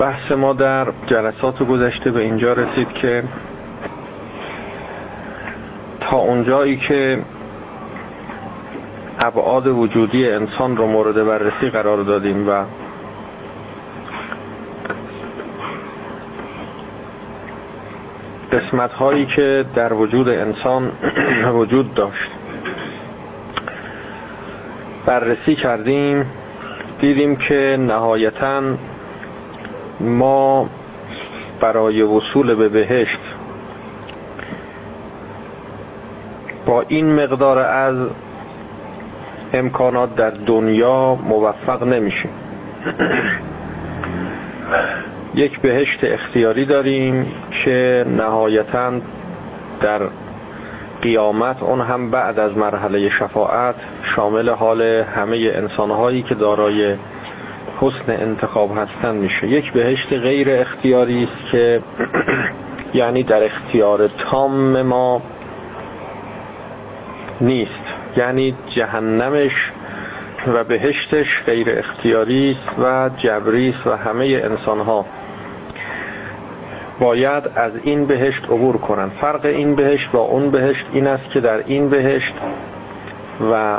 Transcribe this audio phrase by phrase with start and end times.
[0.00, 3.24] بحث ما در جلسات گذشته به اینجا رسید که
[6.00, 7.22] تا اونجایی که
[9.18, 12.64] ابعاد وجودی انسان رو مورد بررسی قرار دادیم و
[18.52, 20.92] قسمت هایی که در وجود انسان
[21.60, 22.30] وجود داشت
[25.06, 26.26] بررسی کردیم
[27.00, 28.62] دیدیم که نهایتا
[30.00, 30.68] ما
[31.60, 33.18] برای وصول به بهشت
[36.66, 38.08] با این مقدار از
[39.52, 42.30] امکانات در دنیا موفق نمیشیم.
[45.34, 47.26] یک بهشت اختیاری داریم
[47.64, 48.92] که نهایتا
[49.80, 50.00] در
[51.02, 56.96] قیامت اون هم بعد از مرحله شفاعت شامل حال همه انسانهایی که دارای
[57.80, 59.46] حسن انتخاب هستن میشه.
[59.46, 61.82] یک بهشت غیر اختیاری است که
[62.94, 65.22] یعنی در اختیار تام ما
[67.40, 67.84] نیست.
[68.16, 69.72] یعنی جهنمش
[70.46, 75.06] و بهشتش غیر اختیاری است و جبری است و همه انسان ها
[77.00, 81.40] باید از این بهشت عبور کنند فرق این بهشت با اون بهشت این است که
[81.40, 82.34] در این بهشت
[83.52, 83.78] و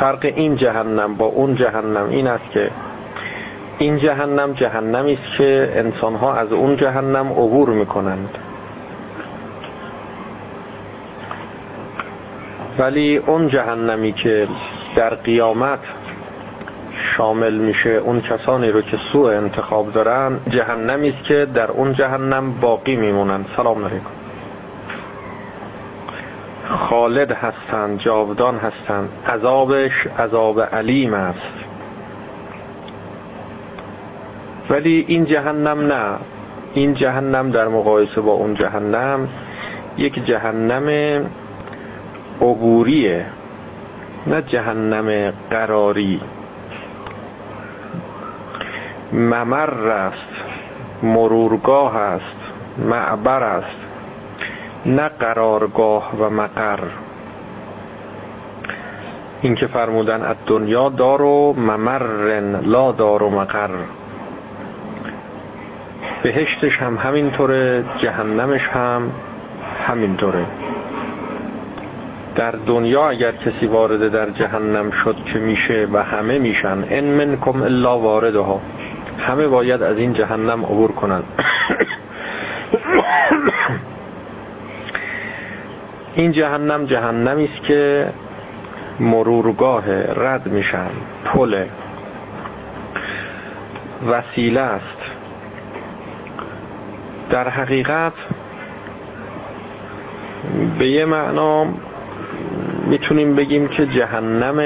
[0.00, 2.70] فرق این جهنم با اون جهنم این است که
[3.80, 8.38] این جهنم جهنمی است که انسان ها از اون جهنم عبور می‌کنند.
[12.78, 14.48] ولی اون جهنمی که
[14.96, 15.78] در قیامت
[16.92, 22.52] شامل میشه اون کسانی رو که سوء انتخاب دارن جهنمی است که در اون جهنم
[22.60, 23.44] باقی میمونن.
[23.56, 24.10] سلام علیکم.
[26.68, 31.69] خالد هستند جاودان هستند عذابش عذاب علیم است.
[34.70, 36.16] ولی این جهنم نه.
[36.74, 39.28] این جهنم در مقایسه با اون جهنم
[39.98, 41.26] یک جهنم
[42.40, 43.26] عبوریه
[44.26, 46.20] نه جهنم قراری.
[49.12, 50.44] ممر است
[51.02, 52.36] مرورگاه است
[52.78, 53.76] معبر است
[54.86, 56.80] نه قرارگاه و مقر.
[59.42, 63.70] این که فرمودن از دنیا دار و ممرن لا دار و مقر.
[66.22, 69.12] بهشتش هم همینطوره جهنمش هم
[69.88, 70.44] همینطوره.
[72.34, 77.62] در دنیا اگر کسی وارد در جهنم شد که میشه و همه میشن ان منکم
[77.62, 78.60] الا واردها.
[79.18, 81.24] همه باید از این جهنم عبور کنند.
[86.14, 88.06] این جهنم جهنمی است که
[89.00, 89.84] مرورگاه
[90.16, 90.90] رد میشن
[91.24, 91.64] پل
[94.10, 95.19] وسیله است.
[97.30, 98.12] در حقیقت
[100.78, 101.66] به یه معنا
[102.86, 104.62] می‌تونیم بگیم که جهنم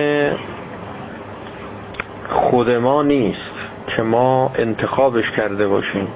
[2.29, 3.55] خود ما نیست
[3.87, 6.09] که ما انتخابش کرده باشیم.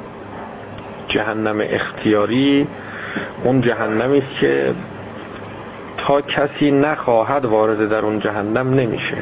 [1.09, 2.69] جهنم اختیاری
[3.45, 4.75] اون جهنمی است که
[5.97, 9.17] تا کسی نخواهد وارد در اون جهنم نمیشه.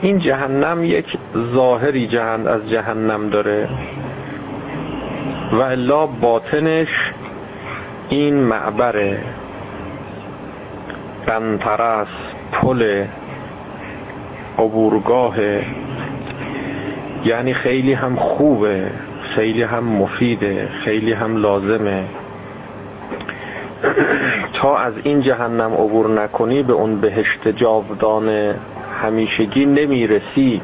[0.00, 1.18] این جهنم یک
[1.54, 3.68] ظاهری جهند از جهنم داره.
[5.52, 7.12] و الا باطنش
[8.08, 9.18] این معبره
[11.26, 12.08] قنطرس
[12.52, 13.04] پل
[14.58, 15.36] عبورگاه
[17.24, 18.90] یعنی خیلی هم خوبه
[19.22, 22.04] خیلی هم مفیده خیلی هم لازمه.
[24.52, 28.54] تا از این جهنم عبور نکنی به اون بهشت جاودان
[29.02, 30.60] همیشگی نمی‌رسی.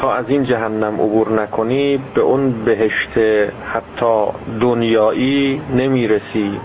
[0.00, 3.18] تا از این جهنم عبور نکنی به اون بهشت
[3.72, 4.26] حتی
[4.60, 6.60] دنیایی نمی‌رسی.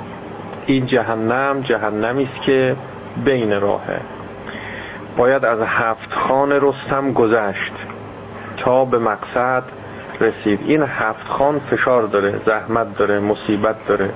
[0.65, 2.75] این جهنم جهنمی است که
[3.25, 4.01] بین راهه.
[5.17, 7.73] باید از هفت خان رستم گذشت
[8.57, 9.63] تا به مقصد
[10.21, 10.59] رسید.
[10.65, 14.09] این هفت خان فشار داره زحمت داره مصیبت داره.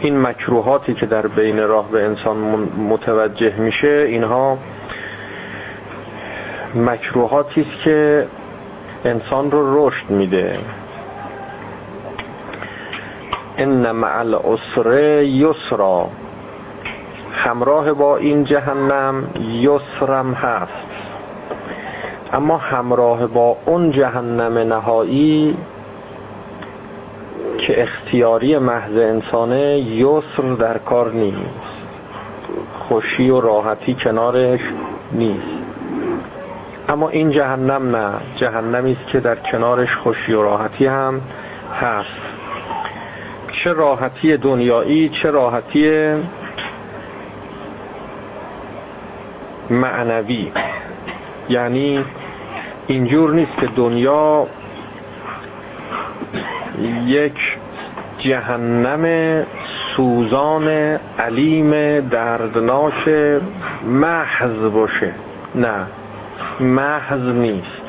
[0.00, 2.36] این مکروهاتی که در بین راه به انسان
[2.88, 4.58] متوجه میشه اینها
[6.74, 8.26] مکروهاتی است که
[9.04, 10.58] انسان رو رشد میده.
[13.58, 16.08] ان مع العسر یسرا.
[17.32, 20.86] همراه با این جهنم یسرم هست.
[22.32, 25.56] اما همراه با اون جهنم نهایی
[27.58, 31.70] که اختیاری محض انسانه یسر در کار نیست.
[32.88, 34.60] خوشی و راحتی کنارش
[35.12, 35.69] نیست.
[36.90, 38.12] اما این جهنم نه.
[38.36, 41.20] جهنمی است که در کنارش خوشی و راحتی هم
[41.80, 42.20] هست.
[43.52, 46.12] چه راحتی دنیایی چه راحتی
[49.70, 50.52] معنوی.
[51.48, 52.04] یعنی
[52.86, 54.46] اینجور نیست که دنیا
[57.06, 57.58] یک
[58.18, 59.46] جهنم
[59.96, 60.68] سوزان
[61.18, 63.08] علیم دردناک
[63.84, 65.14] محض باشه.
[65.54, 65.86] نه.
[66.60, 67.82] محض نیست.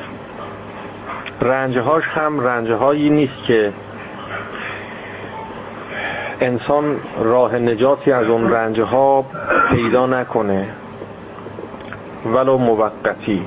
[1.40, 3.72] رنجهاش هم رنجهایی نیست که
[6.40, 9.26] انسان راه نجاتی از اون رنجها
[9.70, 10.68] پیدا نکنه.
[12.26, 13.42] ولو موقتی.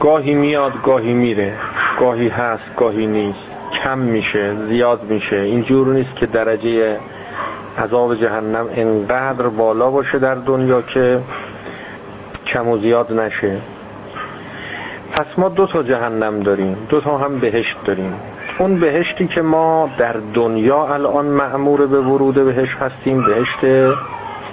[0.00, 1.54] گاهی میاد گاهی میره.
[2.00, 3.38] گاهی هست گاهی نیست.
[3.82, 5.36] کم میشه زیاد میشه.
[5.36, 6.98] اینجور نیست که درجه
[7.78, 11.20] عذاب جهنم انقدر بالا باشه در دنیا که
[12.46, 13.60] کم و زیاد نشه.
[15.12, 18.14] پس ما دو تا جهنم داریم دو تا هم بهشت داریم.
[18.58, 23.92] اون بهشتی که ما در دنیا الان معمور به ورود بهش هستیم بهشت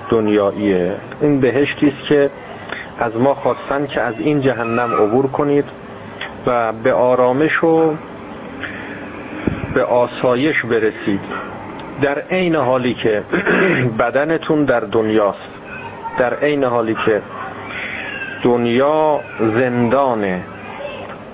[0.10, 0.96] دنیاییه.
[1.22, 2.30] این بهشتی است که
[3.00, 5.66] از ما خواستن که از این جهنم عبور کنید
[6.48, 7.94] و به آرامش و
[9.74, 11.53] به آسایش برسید.
[12.04, 13.24] در عین حالی که
[14.00, 15.50] بدنتون در دنیاست
[16.18, 17.22] در عین حالی که
[18.44, 20.44] دنیا زندانه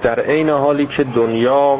[0.02, 1.80] در عین حالی که دنیا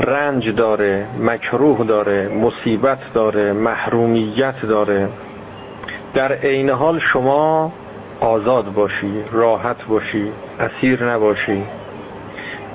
[0.00, 5.08] رنج داره مکروه داره مصیبت داره محرومیت داره.
[6.14, 7.72] در عین حال شما
[8.20, 11.62] آزاد باشی راحت باشی اسیر نباشی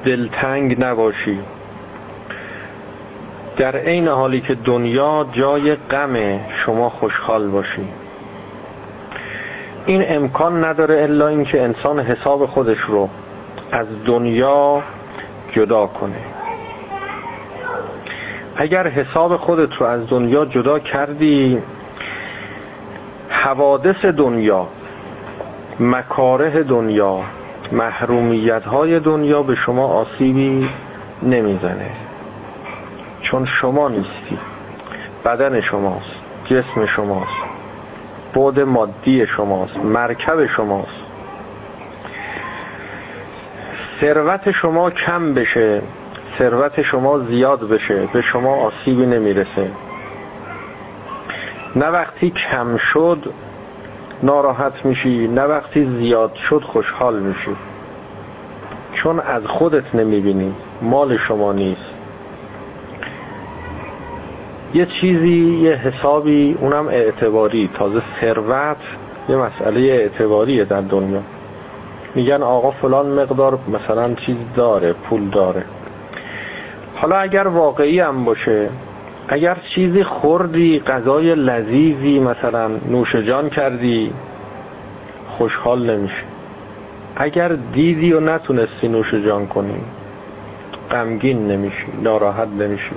[0.06, 1.40] دلتنگ نباشی.
[3.58, 7.88] در عین حالی که دنیا جای غم شما خوشحال باشی.
[9.86, 13.10] این امکان نداره الا اینکه انسان حساب خودش رو
[13.72, 14.84] از دنیا
[15.52, 16.22] جدا کنه.
[18.56, 21.62] اگر حساب خودت رو از دنیا جدا کردی
[23.30, 24.68] حوادث دنیا
[25.80, 27.20] مکاره دنیا
[27.72, 30.70] محرومیت های دنیا به شما آسیبی
[31.24, 31.92] نمی‌زنه.
[33.22, 34.40] چون شما نیستی.
[35.26, 36.16] بدن شماست
[36.46, 37.44] جسم شماست
[38.34, 41.02] بود مادی شماست مرکب شماست.
[44.02, 45.82] ثروت شما کم بشه
[46.38, 49.72] ثروت شما زیاد بشه به شما آسیبی نمی‌رسه.
[51.76, 53.34] نه وقتی کم شد
[54.24, 57.56] ناراحت میشی نه وقتی زیاد شد خوشحال میشی.
[58.94, 62.01] چون از خودت نمی‌بینی مال شما نیست.
[64.74, 67.70] یه چیزی یه حسابی اونم اعتباری.
[67.74, 68.78] تازه ثروت
[69.30, 71.22] یه مسئله اعتباریه در دنیا.
[72.16, 75.64] میگن آقا فلان مقدار مثلا چیز داره پول داره.
[76.96, 78.70] حالا اگر واقعی هم باشه
[79.28, 84.14] اگر چیزی خوردی غذای لذیذی مثلا نوش جان کردی
[85.38, 86.24] خوشحال نمیشه
[87.16, 89.82] اگر دیدی و نتونستی نوش جان کنی
[90.92, 92.96] غمگین نمیشی ناراحت نمیشی.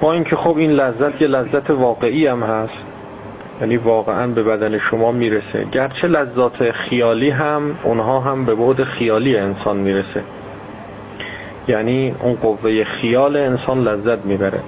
[0.00, 2.78] با اینکه خب این لذت یه لذت واقعی هم هست
[3.60, 5.64] یعنی واقعا به بدن شما می‌رسه.
[5.72, 10.22] گرچه لذات خیالی هم اونها هم به بعد خیالی انسان می‌رسه.
[11.68, 14.60] یعنی اون قوه خیال انسان لذت می‌بره.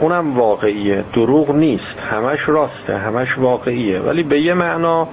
[0.00, 1.04] اونم واقعیه.
[1.12, 1.98] دروغ نیست.
[2.10, 4.00] همش راسته همش واقعیه.
[4.00, 5.08] ولی به یه معنا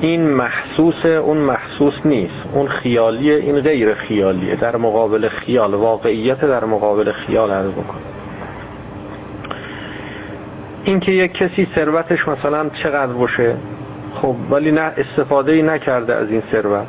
[0.00, 2.34] این محسوس اون محسوس نیست.
[2.52, 4.56] اون خیالیه این غیر خیالیه.
[4.56, 7.72] در مقابل خیال واقعیت در مقابل خیال عرض
[10.84, 13.56] این که یک کسی ثروتش مثلا چقدر باشه؟
[14.14, 16.88] خب ولی نه استفاده ای نکرده از این ثروت.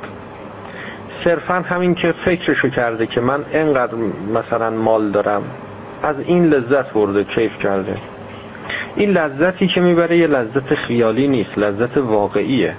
[1.23, 3.95] صرفا همین که فکرشو کرده که من انقدر
[4.33, 5.43] مثلا مال دارم
[6.03, 7.97] از این لذت برده کیف کرده.
[8.95, 12.75] این لذتی که می‌بره یه لذت خیالی نیست لذت واقعیه.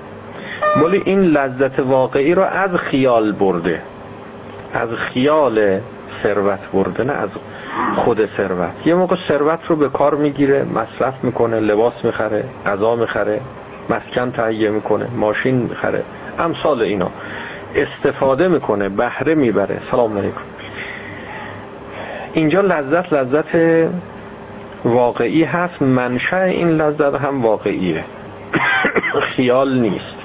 [0.83, 3.83] ولی این لذت واقعی رو از خیال برده.
[4.73, 5.81] از خیال
[6.23, 7.29] ثروت برده نه از
[7.97, 8.87] خود ثروت.
[8.87, 13.41] یه موقع ثروت رو به کار می‌گیره مصرف می‌کنه لباس می‌خره غذا می‌خره
[13.91, 16.03] مسکن تهیه می‌کنه ماشین می‌خره.
[16.39, 17.11] امثال اینا.
[17.75, 19.81] استفاده می‌کنه بهره می‌بره.
[19.91, 20.41] سلام علیکم.
[22.33, 23.57] اینجا لذت لذت
[24.85, 28.05] واقعی هست منشأ این لذت هم واقعیه.
[29.37, 30.19] خیال نیست.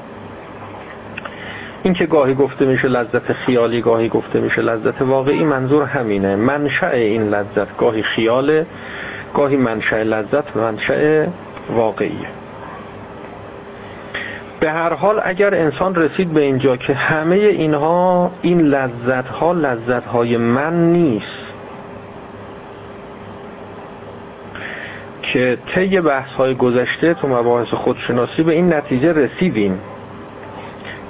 [1.83, 6.35] این که گاهی گفته میشه لذت خیالی گاهی گفته میشه لذت واقعی منظور همینه.
[6.35, 8.65] منشأ این لذت گاهی خیاله
[9.33, 11.25] گاهی منشأ لذت منشأ
[11.69, 12.27] واقعیه.
[14.59, 20.05] به هر حال اگر انسان رسید به اینجا که همه اینها این لذت ها لذت
[20.05, 21.52] های من نیست
[25.23, 29.79] که طی بحث های گذشته تو مباحث خودشناسی به این نتیجه رسیدیم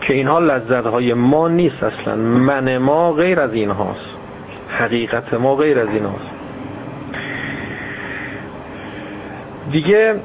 [0.01, 2.15] که اینها لذت های ما نیست اصلا.
[2.15, 4.15] من ما غیر از این هاست
[4.69, 6.31] حقیقت ما غیر از این هاست
[9.71, 10.15] دیگه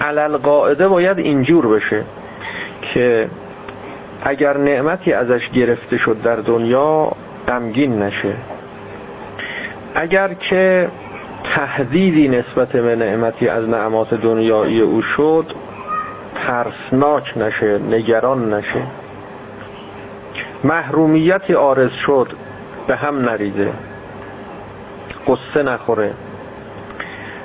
[0.00, 2.04] علل قاعده باید اینجور بشه
[2.82, 3.28] که
[4.22, 7.12] اگر نعمتی ازش گرفته شد در دنیا
[7.48, 8.34] غمگین نشه.
[9.94, 10.88] اگر که
[11.54, 15.46] تهدیدی نسبت به نعمتی از نعمات دنیایی او شد
[16.34, 18.82] ترسناک نشه نگران نشه.
[20.64, 22.28] محرومیتی آرز شد
[22.86, 23.72] به هم نریزه.
[25.26, 26.14] قصه نخوره.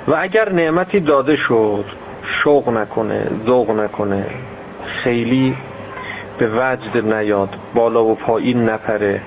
[0.08, 1.84] و اگر نعمتی داده شد
[2.22, 4.26] شوق نکنه ذوق نکنه.
[4.84, 5.56] خیلی
[6.38, 9.20] به وجد نیاد بالا و پایین نپره.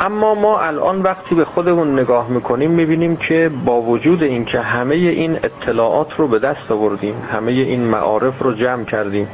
[0.00, 5.36] اما ما الان وقتی به خودمون نگاه می‌کنیم می‌بینیم که با وجود اینکه همه این
[5.36, 9.28] اطلاعات رو به دست آوردیم همه این معارف رو جمع کردیم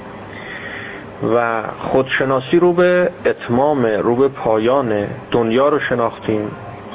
[1.35, 6.50] و خودشناسی رو به اتمام رو به پایان دنیا رو شناختیم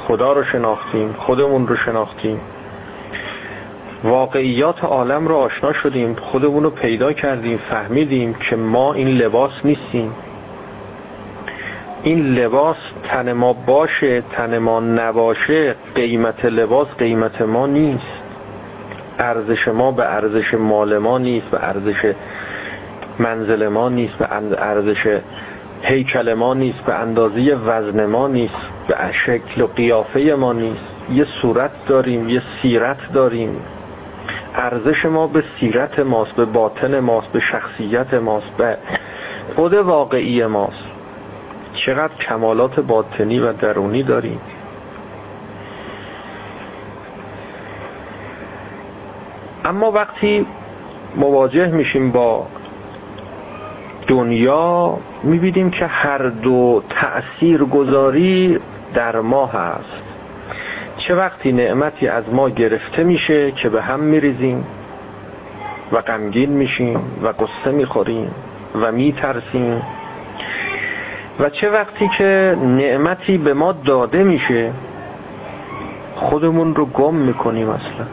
[0.08, 2.40] خدا رو شناختیم خودمون رو شناختیم.
[4.04, 10.12] واقعیات عالم رو آشنا شدیم خودمون رو پیدا کردیم فهمیدیم که ما این لباس نیستیم.
[12.02, 18.22] این لباس تن ما باشه تن ما نباشه قیمت لباس قیمت ما نیست.
[19.18, 22.12] ارزش ما به ارزش مال ما نیست به ارزش
[23.18, 25.18] منزل ما نیست به ارزش
[25.82, 28.54] هیکل ما نیست به اندازه وزن ما نیست
[28.88, 30.84] به شکل و قیافه ما نیست.
[31.12, 33.60] یه صورت داریم یه سیرت داریم.
[34.54, 38.76] ارزش ما به سیرت ماست به باطن ماست به شخصیت ماست به
[39.56, 40.99] خود واقعی ماست.
[41.74, 44.40] چقدر کمالات باطنی و درونی داریم.
[49.64, 50.46] اما وقتی
[51.16, 52.46] مواجه میشیم با
[54.06, 58.60] دنیا می‌بینیم که هر دو تأثیر گذاری
[58.94, 60.02] در ما هست.
[60.96, 64.66] چه وقتی نعمتی از ما گرفته میشه که به هم میریزیم
[65.92, 68.34] و غمگین میشیم و قصه می‌خوریم
[68.74, 69.82] و میترسیم.
[71.40, 74.72] و چه وقتی که نعمتی به ما داده میشه
[76.14, 78.06] خودمون رو گم می‌کنیم اصلا.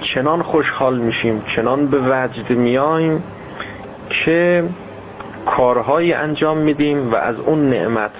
[0.00, 3.22] چنان خوشحال میشیم چنان به وجد میایم
[4.08, 4.64] که
[5.46, 8.10] کارهایی انجام میدیم و از اون نعمت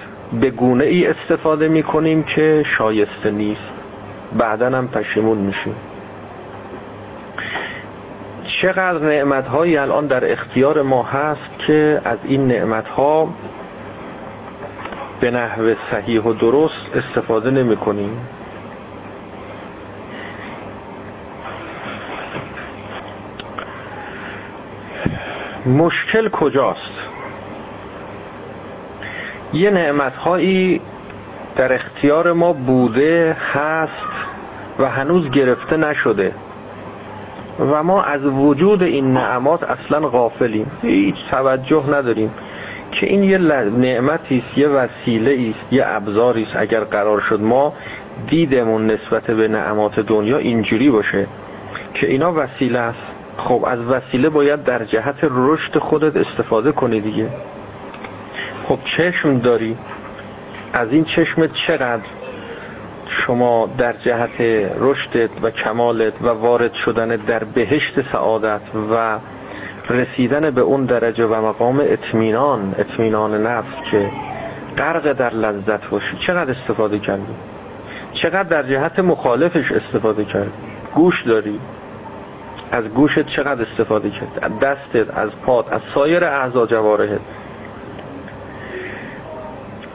[0.41, 3.61] به گونه ای استفاده می‌کنیم که شایسته نیست.
[4.37, 5.75] بعدا هم پشیمون میشیم.
[8.61, 13.29] چقدر نعمت هایی الان در اختیار ما هست که از این نعمت ها
[15.19, 18.27] به نحو صحیح و درست استفاده نمی کنیم؟
[25.65, 26.79] مشکل کجاست؟
[29.53, 30.81] یه نعمت هایی
[31.55, 33.91] در اختیار ما بوده هست
[34.79, 36.31] و هنوز گرفته نشده.
[37.59, 40.71] و ما از وجود این نعمات اصلا غافلیم.
[40.81, 42.31] هیچ توجه نداریم
[42.91, 47.73] که این یه نعمتی است یه وسیله است یه ابزاری است اگر قرار شد ما
[48.27, 51.27] دیدمون نسبت به نعمات دنیا اینجوری باشه
[51.93, 52.99] که اینا وسیله است.
[53.37, 57.29] خب از وسیله باید در جهت رشد خودت استفاده کنی دیگه.
[58.67, 59.77] خب چشم داری.
[60.73, 62.03] از این چشمت چقدر
[63.07, 64.41] شما در جهت
[64.79, 69.19] رشدت و کمالت و وارد شدن در بهشت سعادت و
[69.89, 74.11] رسیدن به اون درجه و مقام اطمینان اطمینان نفس که
[74.77, 77.33] غرق در لذت باشی چقدر استفاده کردی؟
[78.13, 80.51] چقدر در جهت مخالفش استفاده کردی؟
[80.95, 81.59] گوش داری؟
[82.71, 87.19] از گوشت چقدر استفاده کرد از دستت از پات از سایر اعضا جوارحت.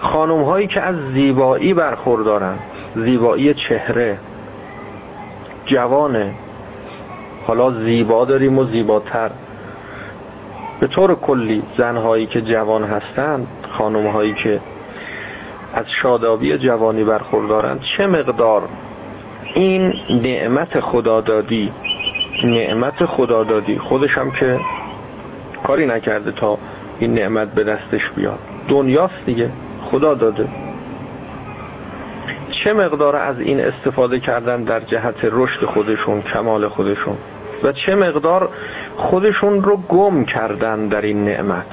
[0.00, 2.58] خانم هایی که از زیبایی برخوردارن
[2.96, 4.18] زیبایی چهره.
[5.64, 6.34] جوانه.
[7.46, 9.30] حالا زیبا داریم و زیباتر.
[10.80, 14.60] به طور کلی زنهایی که جوان هستند خانمهایی که
[15.74, 18.68] از شادابی جوانی برخوردارند چه مقدار
[19.54, 21.72] این نعمت خدادادی
[22.44, 24.60] نعمت خدادادی خودش هم که
[25.66, 26.58] کاری نکرده تا
[26.98, 28.38] این نعمت به دستش بیاد.
[28.68, 29.50] دنیاست دیگه.
[29.90, 30.48] خدا داده.
[32.50, 37.16] چه مقدار از این استفاده کردن در جهت رشد خودشون کمال خودشون؟
[37.62, 38.48] و چه مقدار
[38.96, 41.66] خودشون رو گم کردن در این نعمت؟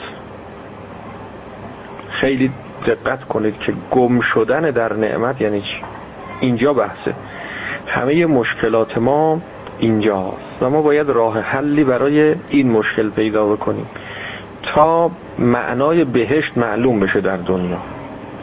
[2.09, 2.51] خیلی
[2.87, 5.83] دقت کنید که گم شدن در نعمت یعنی چی؟
[6.39, 7.13] اینجا بحثه.
[7.87, 9.41] همه مشکلات ما
[9.79, 13.85] اینجاست و ما باید راه حلی برای این مشکل پیدا بکنیم
[14.63, 17.81] تا معنای بهشت معلوم بشه در دنیا.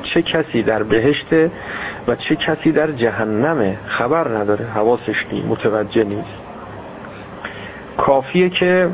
[0.04, 1.50] چه کسی در بهشته
[2.08, 6.38] و چه کسی در جهنمه خبر نداره حواسش نیست متوجه نیست.
[7.96, 8.90] کافیه که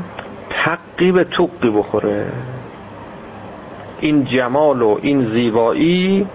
[0.49, 2.25] تقی به توقی بخوره.
[3.99, 6.27] این جمال و این زیبایی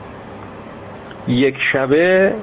[1.29, 2.35] یک شبه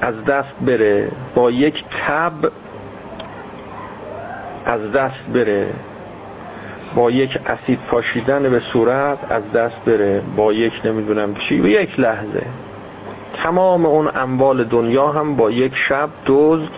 [0.00, 2.52] از دست بره با یک تب
[4.64, 5.66] از دست بره.
[6.94, 12.00] با یک اسید پاشیدن به صورت از دست بره با یک نمی‌دونم چی به یک
[12.00, 12.46] لحظه.
[13.34, 16.70] تمام اون اموال دنیا هم با یک شب دزد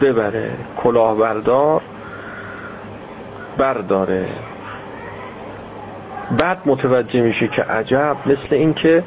[0.00, 1.82] ببره کلاهبردار
[3.58, 4.26] برداره.
[6.38, 9.04] بعد متوجه میشه که عجب مثل اینکه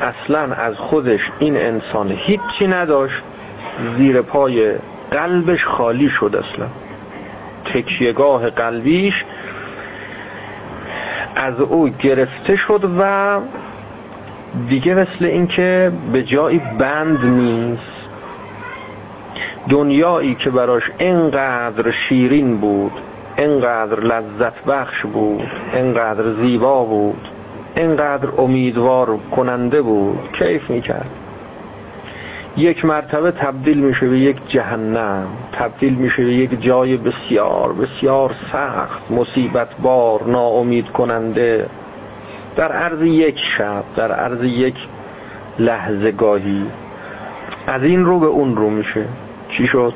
[0.00, 3.22] اصلا از خودش این انسان هیچی نداشت
[3.98, 4.74] زیر پای
[5.10, 6.66] قلبش خالی شد اصلا.
[7.64, 9.24] تکیهگاه قلبیش
[11.36, 13.38] از او گرفته شد و
[14.68, 18.00] دیگه مثل اینکه به جایی بند نیست.
[19.68, 22.92] دنیایی که براش اینقدر شیرین بود
[23.38, 27.28] اینقدر لذت بخش بود اینقدر زیبا بود
[27.76, 30.28] اینقدر امیدوار کننده بود.
[30.32, 31.19] کیف می‌کرد؟
[32.60, 39.10] یک مرتبه تبدیل میشه به یک جهنم تبدیل میشه به یک جای بسیار بسیار سخت
[39.10, 41.66] مصیبت بار ناامید کننده
[42.56, 44.76] در عرض یک شب در عرض یک
[45.58, 46.66] لحظه گاهی
[47.66, 49.04] از این رو به اون رو میشه.
[49.48, 49.94] چی شد؟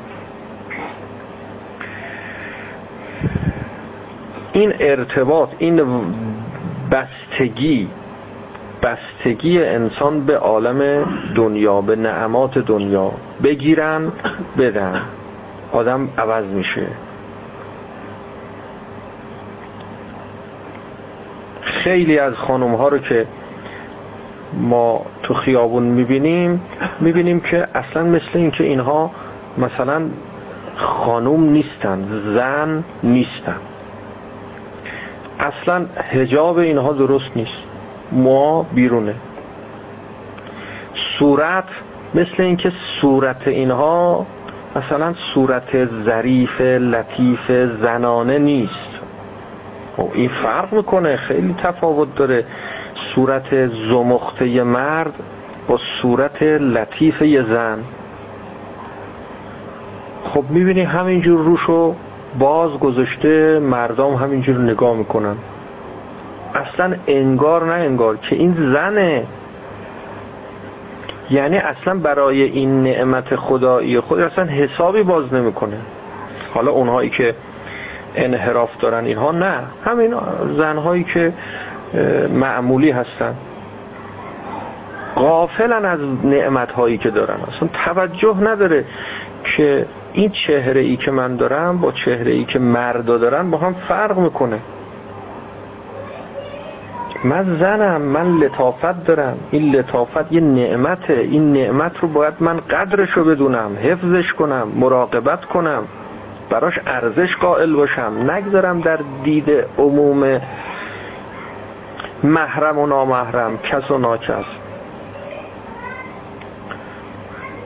[4.53, 5.81] این ارتباط این
[6.91, 7.89] بستگی
[8.85, 13.11] بستگی انسان به عالم دنیا به نعمات دنیا
[13.43, 14.11] بگیرن
[14.57, 15.01] بدن.
[15.71, 16.87] آدم عوض میشه.
[21.61, 23.27] خیلی از خانم ها رو که
[24.53, 26.61] ما تو خیابون می‌بینیم
[26.99, 29.11] می‌بینیم که اصلا مثل اینکه اینها
[29.57, 30.09] مثلا
[30.75, 33.57] خانوم نیستن زن نیستن.
[35.39, 37.74] اصلا هجاب اینها درست نیست.
[38.11, 39.15] ما بیرونه.
[41.19, 41.67] صورت
[42.15, 44.25] مثل اینکه صورت اینها
[44.75, 48.89] مثلا صورت ظریف لطیف زنانه نیست.
[49.97, 52.45] خب این فرق می‌کنه خیلی تفاوت داره.
[53.15, 55.13] صورت زمخته مرد
[55.67, 57.83] با صورت لطیف یه زن.
[60.33, 61.95] خب می‌بینی همینجور روشو
[62.39, 65.35] باز گذاشته مردم همینجور نگاه می‌کنن.
[66.55, 69.23] اصلا انگار نه انگار که این زنه.
[71.29, 75.77] یعنی اصلا برای این نعمت خدایی خود اصلا حسابی باز نمی‌کنه.
[76.53, 77.35] حالا اونهایی که
[78.15, 79.53] انحراف دارن اینها نه.
[79.85, 80.15] همین
[80.57, 81.33] زنهایی که
[82.33, 83.35] معمولی هستن.
[85.15, 87.37] غافلن از نعمت هایی که دارن.
[87.47, 88.85] اصلا توجه نداره
[89.43, 93.73] که این چهره ای که من دارم با چهره ای که مردا دارن با هم
[93.87, 94.59] فرق می‌کنه.
[97.23, 99.37] من زنم من لطافت دارم.
[99.51, 101.13] این لطافت یه نعمته.
[101.13, 105.83] این نعمت رو باید من قدرش رو بدونم حفظش کنم مراقبت کنم.
[106.49, 108.31] براش ارزش قائل باشم.
[108.31, 110.41] نگذارم در دید عموم
[112.23, 114.45] محرم و نامحرم کس و ناکس.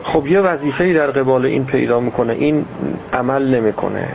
[0.04, 2.34] خب یه وظیفه در قبال این پیدا می‌کنه.
[2.34, 2.66] این
[3.14, 4.08] عمل نمی‌کنه.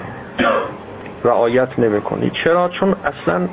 [1.25, 2.31] رعایت نمی‌کنه.
[2.31, 3.49] چرا؟ چون اصلا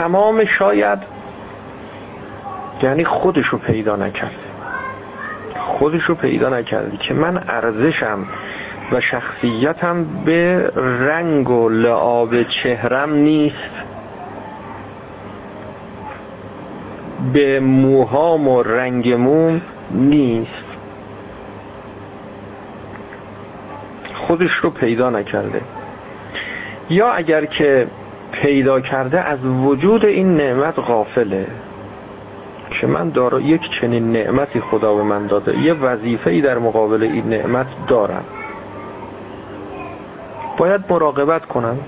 [0.00, 0.98] تمام شاید
[2.82, 4.36] یعنی خودشو پیدا نکرد.
[5.56, 8.26] خودشو پیدا نکردی که من ارزشم
[8.92, 13.70] و شخصیتم به رنگ و لعاب چهرم نیست.
[17.32, 19.60] به موهام و رنگ موم
[19.90, 20.64] نیست.
[24.14, 25.60] خودش رو پیدا نکرده.
[26.90, 27.86] یا اگر که
[28.32, 31.46] پیدا کرده از وجود این نعمت غافله.
[32.80, 35.58] که من دارا یک چنین نعمتی خدا به من داده.
[35.58, 38.24] یه وظیفه ای در مقابل این نعمت دارم.
[40.56, 41.78] باید مراقبت کنم.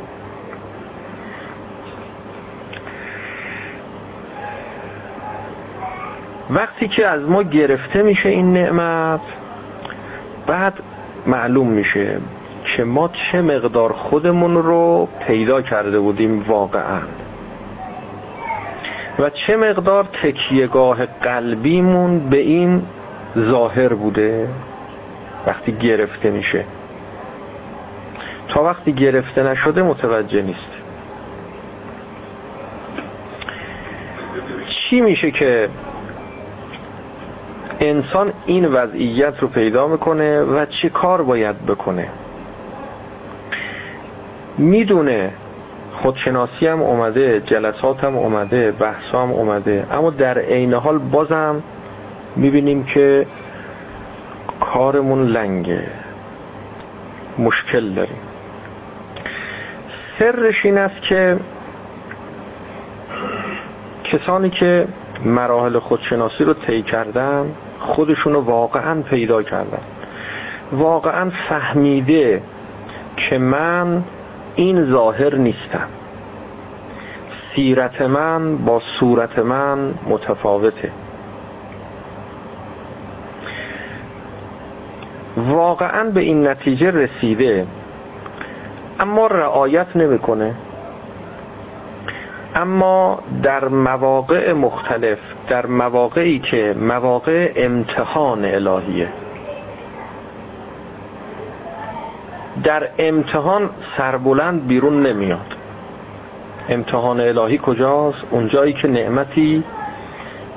[6.50, 9.20] وقتی که از ما گرفته میشه این نعمت
[10.46, 10.74] بعد
[11.26, 12.20] معلوم میشه
[12.64, 17.00] که ما چه مقدار خودمون رو پیدا کرده بودیم واقعا.
[19.18, 22.82] و چه مقدار تکیهگاه قلبیمون به این
[23.38, 24.48] ظاهر بوده؟
[25.46, 26.64] وقتی گرفته میشه.
[28.48, 30.70] تا وقتی گرفته نشده متوجه نیست.
[34.68, 35.68] چی میشه که
[37.80, 42.08] انسان این وضعیت رو پیدا می‌کنه و چه کار باید بکنه؟
[44.62, 45.32] می‌دونه.
[45.92, 49.86] خودشناسی هم اومده جلسات هم اومده بحث هم اومده.
[49.92, 51.62] اما در عین حال بازم
[52.36, 53.26] می‌بینیم که
[54.60, 55.86] کارمون لنگه.
[57.38, 58.20] مشکل داریم.
[60.18, 61.36] سرش این است که
[64.04, 64.88] کسانی که
[65.24, 67.46] مراحل خودشناسی رو طی کردن
[67.78, 69.82] خودشون رو واقعا پیدا کردن.
[70.72, 72.42] واقعا فهمیده
[73.16, 74.04] که من
[74.54, 75.88] این ظاهر نیستم.
[77.54, 80.92] سیرت من با صورت من متفاوته.
[85.36, 87.66] واقعا به این نتیجه رسیده
[89.00, 90.54] اما رعایت نمی‌کنه.
[92.54, 99.08] اما در مواقع مختلف در مواقعی که مواقع امتحان الهیه.
[102.64, 105.56] در امتحان سربلند بیرون نمیاد.
[106.68, 109.64] امتحان الهی کجاست؟ اونجایی که نعمتی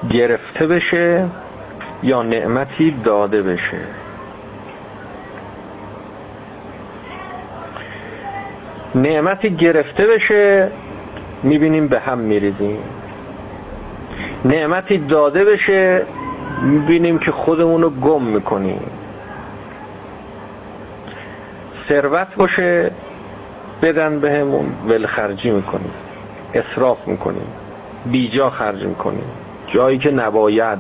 [0.09, 1.25] گرفته بشه
[2.03, 3.77] یا نعمتی داده بشه.
[8.95, 10.71] نعمتی گرفته بشه
[11.43, 12.79] می‌بینیم به هم میریزیم.
[14.45, 16.05] نعمتی داده بشه
[16.61, 18.81] می‌بینیم که خودمون رو گم می‌کنیم.
[21.89, 22.91] ثروت باشه
[23.81, 25.91] بدن بهمون ولخرجی می‌کنیم
[26.53, 27.47] اصراف می‌کنیم
[28.05, 29.25] بیجا خرج می‌کنیم
[29.67, 30.79] جایی که نباید.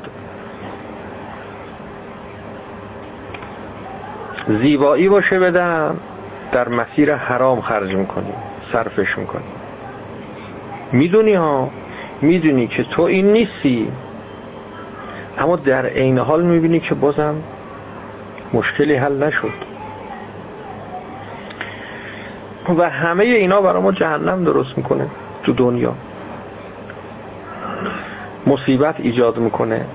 [4.47, 5.97] زیبایی باشه بدن
[6.51, 8.35] در مسیر حرام خرج می‌کنیم
[8.71, 9.51] صرفش می‌کنیم.
[10.91, 11.69] می‌دونی ها؟
[12.21, 13.91] می‌دونی که تو این نیستی.
[15.37, 17.35] اما در عین حال می‌بینی که بازم
[18.53, 19.64] مشکلی حل نشد.
[22.73, 25.07] و همه اینا برای ما جهنم درست می‌کنه
[25.43, 25.93] تو دنیا.
[28.47, 29.85] مصیبت ایجاد می‌کنه.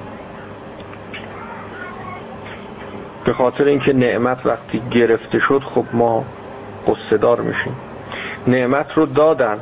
[3.24, 6.24] به خاطر اینکه نعمت وقتی گرفته شد خب ما
[6.87, 7.76] قصدار میشیم.
[8.46, 9.59] نعمت رو دادن.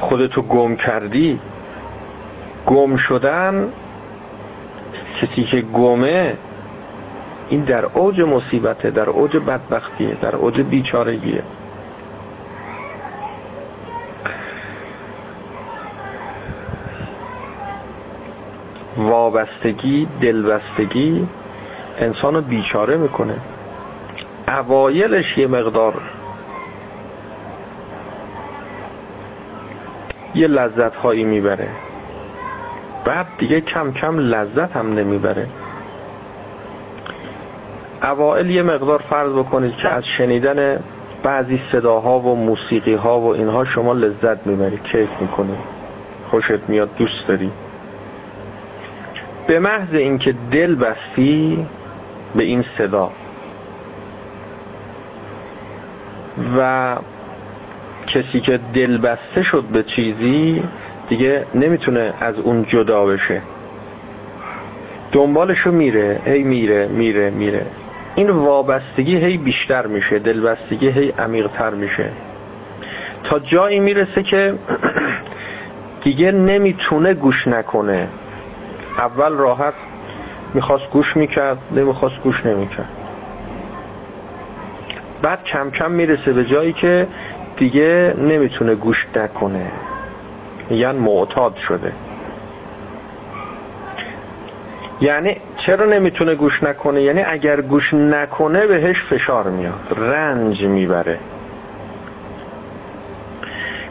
[0.00, 1.40] خودتو گم کردی.
[2.66, 3.68] گم شدن
[5.20, 6.36] کسی که گمه
[7.48, 11.42] این در اوج مصیبته در اوج بدبختیه در اوج بیچارگیه.
[19.02, 21.28] وابستگی دلبستگی
[21.98, 23.36] انسان بیچاره می‌کنه.
[24.48, 25.94] اوایلش یه مقدار
[30.34, 31.68] یه لذت هایی می‌بره.
[33.04, 35.48] بعد دیگه کم کم لذت هم نمی‌بره.
[38.02, 40.80] اوائل یه مقدار فرض بکنید که از شنیدن
[41.22, 45.56] بعضی صداها و موسیقی ها و اینها شما لذت می‌بری کیف می‌کنی
[46.30, 47.52] خوشت میاد دوست داری.
[49.46, 51.66] به محض اینکه دل بستی
[52.34, 53.10] به این صدا.
[56.58, 56.96] و
[58.06, 60.62] کسی که دل بسته شد به چیزی
[61.08, 63.42] دیگه نمی‌تونه از اون جدا بشه.
[65.12, 67.66] دنبالشو میره هی میره میره میره.
[68.14, 72.10] این وابستگی هی بیشتر میشه دلبستگی هی عمیقتر میشه.
[73.24, 74.54] تا جایی می‌رسه که
[76.04, 78.08] دیگه نمی‌تونه گوش نکنه.
[78.98, 79.74] اول راحت
[80.54, 82.88] می‌خواست گوش می‌کرد نمی‌خواست گوش نمی‌کرد.
[85.22, 87.06] بعد کم کم می‌رسه به جایی که
[87.56, 89.72] دیگه نمی‌تونه گوش نکنه.
[90.70, 91.92] میگن معتاد شده.
[95.00, 99.96] یعنی چرا نمی‌تونه گوش نکنه؟ یعنی اگر گوش نکنه بهش فشار میاد.
[99.96, 101.18] رنج می‌بره.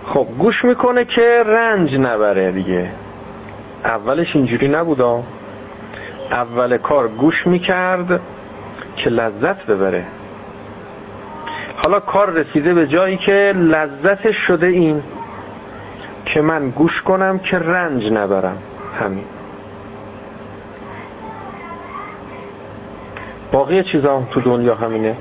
[0.06, 2.90] خب گوش می‌کنه که رنج نبره دیگه.
[3.84, 5.24] اولش اینجوری نبودا
[6.32, 8.22] اول کار گوش می‌کرد
[8.96, 10.06] که لذت ببره.
[11.76, 15.04] حالا کار رسیده به جایی که لذتش شده این
[16.26, 18.58] که من گوش کنم که رنج نبرم.
[19.00, 19.26] همین.
[23.52, 25.16] باقی چیزا تو دنیا همینه؟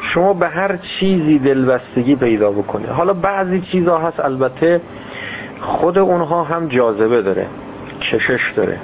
[0.00, 4.80] شما به هر چیزی دلبستگی پیدا بکنه حالا بعضی چیزا هست البته
[5.60, 7.46] خود اونها هم جاذبه داره
[8.00, 8.80] کشش داره.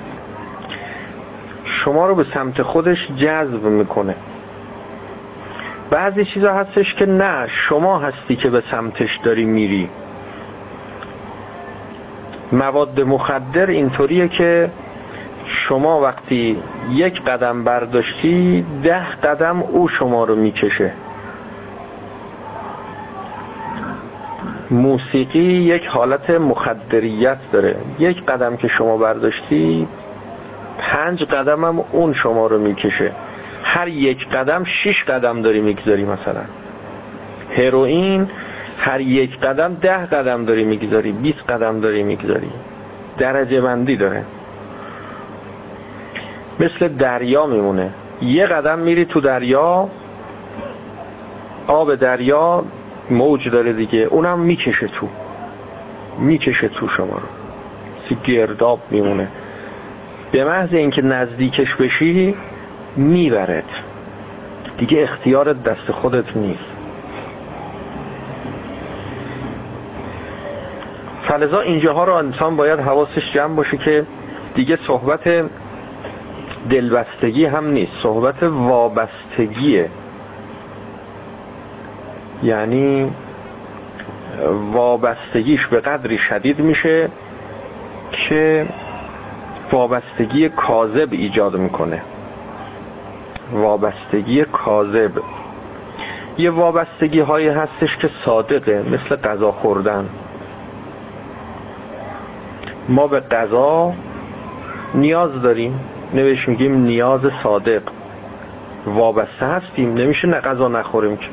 [1.65, 4.15] شما رو به سمت خودش جذب می‌کنه.
[5.91, 9.89] بعضی چیزا هستش که نه شما هستی که به سمتش داری میری.
[12.53, 14.71] مواد مخدر اینطوریه که
[15.45, 20.93] شما وقتی یک قدم برداشتی ده قدم او شما رو می‌کشه.
[24.73, 27.77] موسیقی یک حالت مخدریت داره.
[27.99, 29.89] یک قدم که شما برداشتی
[30.79, 33.13] پنج قدم هم اون شما رو می‌کشه.
[33.65, 36.43] هر یک قدم شش قدم داری می‌گذاری مثلا.
[37.51, 38.29] هروئین
[38.79, 42.51] هر یک قدم ده قدم داری می‌گذاری 20 قدم داری می‌گذاری.
[43.19, 44.25] درجه بندی داره.
[46.61, 47.91] مثل دریا میمونه.
[48.23, 49.89] یه قدم میری تو دریا
[51.67, 52.65] آب دریا
[53.11, 53.99] موج داره دیگه.
[53.99, 55.09] اونم می‌کشه تو.
[56.19, 58.17] می‌کشه تو شما رو.
[58.25, 59.29] گرداب میمونه.
[60.33, 62.35] به محض اینکه نزدیکش بشی
[62.97, 63.71] می‌برد.
[64.79, 66.65] دیگه اختیار دست خودت نیست.
[71.23, 74.07] فلزا اینجاها رو انسان باید حواسش جمع باشه که
[74.55, 75.45] دیگه صحبت
[76.71, 77.93] دلبستگی هم نیست.
[78.03, 79.91] صحبت وابستگیه.
[82.43, 83.11] یعنی
[84.73, 87.09] وابستگیش به قدری شدید میشه
[88.13, 88.67] که
[89.73, 92.03] وابستگی کاذب ایجاد می‌کنه.
[93.53, 95.13] وابستگی کاذب.
[96.39, 100.09] یه وابستگی هایی هستش که صادقه مثل غذا خوردن.
[102.89, 103.93] ما به غذا
[104.95, 105.81] نیاز داریم.
[106.15, 107.83] نوش میگیم نیاز صادق.
[108.87, 109.95] وابسته هستیم.
[109.95, 111.29] نمیشه نه غذا نخوریم که.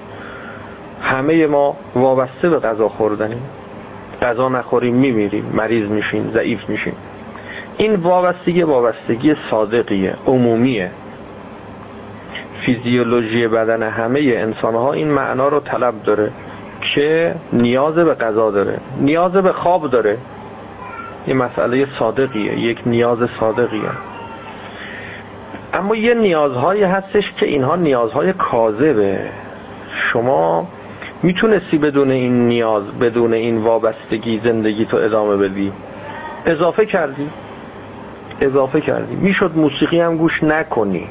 [1.01, 3.41] همه ما وابسته به غذا خوردنیم.
[4.21, 6.95] غذا نخوریم میمیریم مریض میشیم ضعیف میشیم.
[7.77, 10.91] این وابستگی وابستگی صادقیه عمومیه.
[12.61, 16.31] فیزیولوژی بدن همه انسان ها این معنا رو طلب داره
[16.81, 20.17] که نیاز به غذا داره نیاز به خواب داره.
[21.25, 23.91] این مسئله صادقیه یک نیاز صادقیه.
[25.73, 29.19] اما یه نیازهایی هستش که اینها نیازهای کاذبه.
[29.91, 30.67] شما
[31.23, 35.73] می‌تونستی بدون این نیاز بدون این وابستگی زندگی تو ادامه بدی؟
[36.45, 37.29] اضافه کردی.
[38.41, 39.15] اضافه کردی.
[39.15, 41.09] می‌شد موسیقی هم گوش نکنی.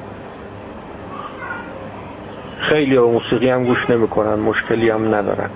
[2.59, 5.51] خیلی موسیقی هم گوش نمی‌کنن مشکلی هم ندارن.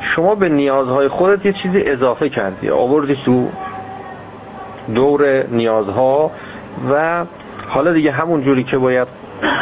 [0.00, 2.70] شما به نیازهای خودت یه چیزی اضافه کردی.
[2.70, 3.48] آوردی تو
[4.94, 6.30] دور نیازها
[6.90, 7.24] و
[7.68, 9.08] حالا دیگه همون جوری که باید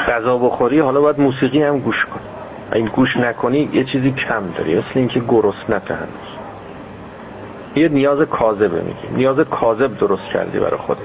[0.09, 2.36] غذا بخوری حالا باید موسیقی هم گوش کنی.
[2.73, 4.79] این گوش نکنی یه چیزی کم داری.
[4.79, 6.37] مثل اینکه گرسنت هنوز.
[7.77, 11.01] یه نیاز کاذبه میگی نیاز کاذب درست کردی برای خودت.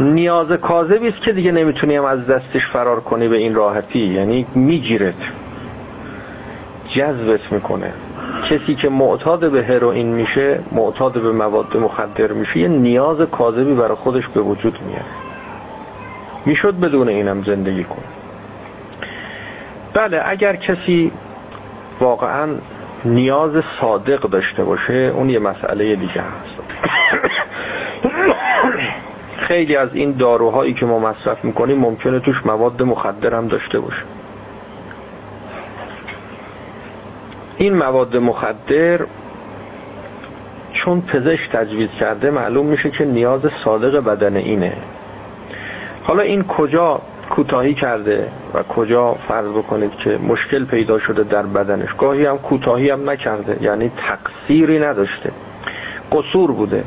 [0.00, 3.98] نیاز کاذبی است که دیگه نمی‌تونی از دستش فرار کنی به این راحتی.
[3.98, 5.14] یعنی میگیرت.
[6.88, 7.92] جذبت می‌کنه.
[8.50, 13.96] کسی که معتاد به هروئین میشه معتاد به مواد مخدر میشه یه نیاز کاذبی برای
[13.96, 15.25] خودش به وجود میاره.
[16.46, 18.02] می‌شد بدون اینم زندگی کن.
[19.94, 21.12] بله اگر کسی
[22.00, 22.48] واقعا
[23.04, 26.56] نیاز صادق داشته باشه اون یه مسئله دیگه هست.
[29.36, 34.02] خیلی از این داروهایی که ما مصرف می‌کنیم ممکنه توش مواد مخدر هم داشته باشه.
[37.58, 39.06] این مواد مخدر
[40.72, 44.76] چون پزشک تجویز کرده معلوم میشه که نیاز صادق بدن اینه.
[46.06, 51.94] حالا این کجا کوتاهی کرده و کجا فرض بکنید که مشکل پیدا شده در بدنش؟
[51.98, 55.30] گاهی هم کوتاهی هم نکرده یعنی تقصیری نداشته.
[56.12, 56.84] قصور بوده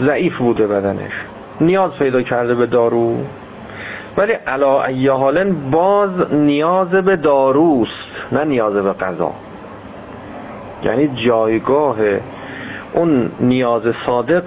[0.00, 1.12] ضعیف بوده بدنش.
[1.60, 3.16] نیاز پیدا کرده به دارو.
[4.16, 4.82] ولی علا
[5.16, 9.32] حالا باز نیاز به داروست نه نیاز به غذا.
[10.84, 11.96] یعنی جایگاه
[12.92, 14.44] اون نیاز صادق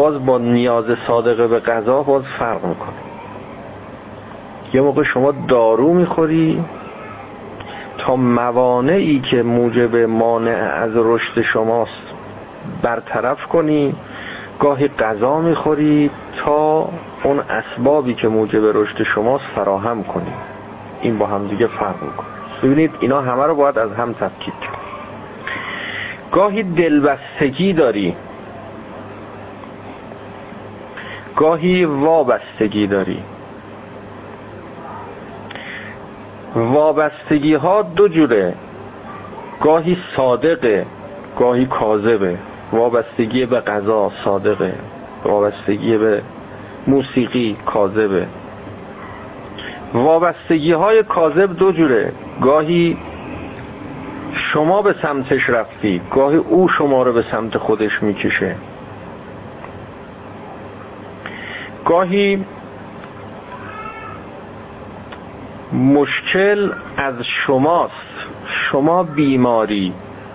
[0.00, 3.00] باز با نیاز صادقه به غذا باز فرق می‌کنه.
[4.72, 6.64] یه موقع شما دارو می‌خوری
[7.98, 12.02] تا موانعی که موجب مانع از رشد شماست
[12.82, 13.94] برطرف کنی
[14.60, 16.88] گاهی غذا می‌خوری تا
[17.22, 20.32] اون اسبابی که موجب رشد شماست فراهم کنی.
[21.00, 22.26] این با هم دیگه فرق می‌کنه.
[22.62, 24.78] ببینید اینا همه رو باید از هم تفکیک کرد
[26.32, 28.16] گاهی دلبستگی داری.
[31.40, 33.22] گاهی وابستگی داری.
[36.54, 38.54] وابستگی ها دو جوره.
[39.60, 40.86] گاهی صادقه
[41.38, 42.38] گاهی کاذبه.
[42.72, 44.74] وابستگی به غذا صادقه.
[45.24, 46.22] وابستگی به
[46.86, 48.26] موسیقی کاذبه.
[49.94, 52.12] وابستگی های کاذب دو جوره.
[52.42, 52.96] گاهی
[54.32, 58.56] شما به سمتش رفتی گاهی او شما رو به سمت خودش می‌کشه.
[61.90, 62.44] گاهی
[65.72, 67.94] مشکل از شماست.
[68.46, 69.92] شما بیماری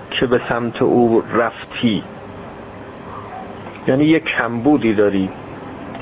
[0.09, 2.03] که به سمت او رفتی.
[3.87, 5.29] یعنی یک کمبودی داری.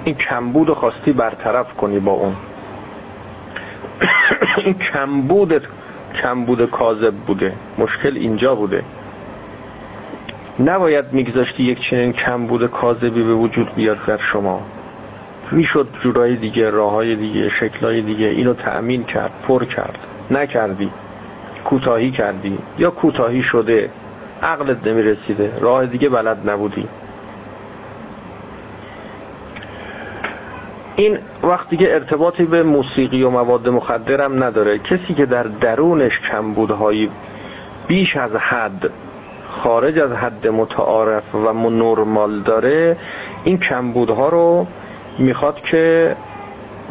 [0.04, 2.36] این کمبود رو خواستی برطرف کنی با اون.
[4.66, 5.68] این کمبود
[6.22, 7.54] کمبود کاذب بوده.
[7.78, 8.84] مشکل اینجا بوده.
[10.60, 14.62] نباید میگذاشتی یک چنین کمبود کاذبی به وجود بیاد در شما.
[15.54, 20.00] می‌شد جورای دیگه راه های دیگه شکلهای دیگه اینو تأمین کرد پر کرد.
[20.32, 20.92] نکردی.
[21.66, 22.58] کوتاهی کردی.
[22.78, 23.90] یا کوتاهی شده.
[24.44, 25.54] عقلت نمی‌رسیده.
[25.60, 26.88] راه دیگه بلد نبودی.
[30.96, 34.78] این وقت دیگه ارتباطی به موسیقی و مواد مخدرم نداره.
[34.78, 37.10] کسی که در درونش کمبودهایی
[37.88, 38.92] بیش از حد
[39.50, 42.98] خارج از حد متعارف و نرمال داره
[43.44, 44.68] این کمبودها رو
[45.20, 46.16] می‌خواد که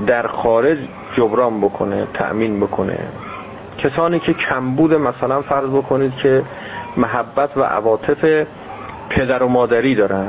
[0.06, 0.78] در خارج
[1.16, 2.98] جبران بکنه تأمین بکنه.
[3.78, 6.42] کسانی که کمبود مثلا فرض بکنید که
[6.96, 8.46] محبت و عواطف
[9.10, 10.28] پدر و مادری دارن.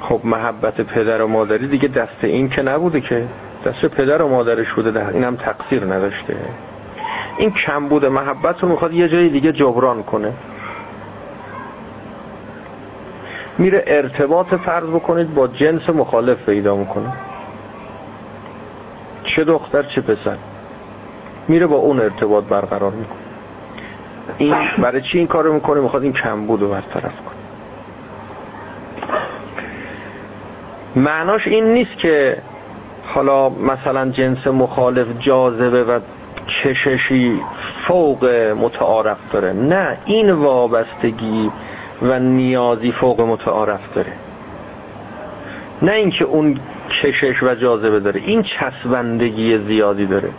[0.00, 3.26] خب محبت پدر و مادری دیگه دست این که نبوده که
[3.66, 6.36] دست پدر و مادرش بوده ده اینم تقصیر نداشته.
[7.38, 10.32] این کمبود محبت رو می‌خواد یه جای دیگه جبران کنه.
[13.58, 17.12] میره ارتباط فرض بکنید با جنس مخالف پیدا می‌کنه.
[19.24, 20.36] چه دختر چه پسر.
[21.48, 23.18] میره با اون ارتباط برقرار می‌کنه.
[24.38, 27.36] این برای چی این کارو می‌کنه؟ می‌خواد این کمبود رو برطرف کنه.
[30.96, 32.36] معناش این نیست که
[33.06, 36.00] حالا مثلا جنس مخالف جاذبه و
[36.62, 37.42] کششی
[37.88, 38.24] فوق
[38.60, 39.52] متعارف داره.
[39.52, 41.50] نه این وابستگی
[42.02, 44.12] و نیازی فوق متعارف داره.
[45.82, 46.58] نه اینکه اون
[46.90, 50.30] کشش و جاذبه داره این چسبندگی زیادی داره.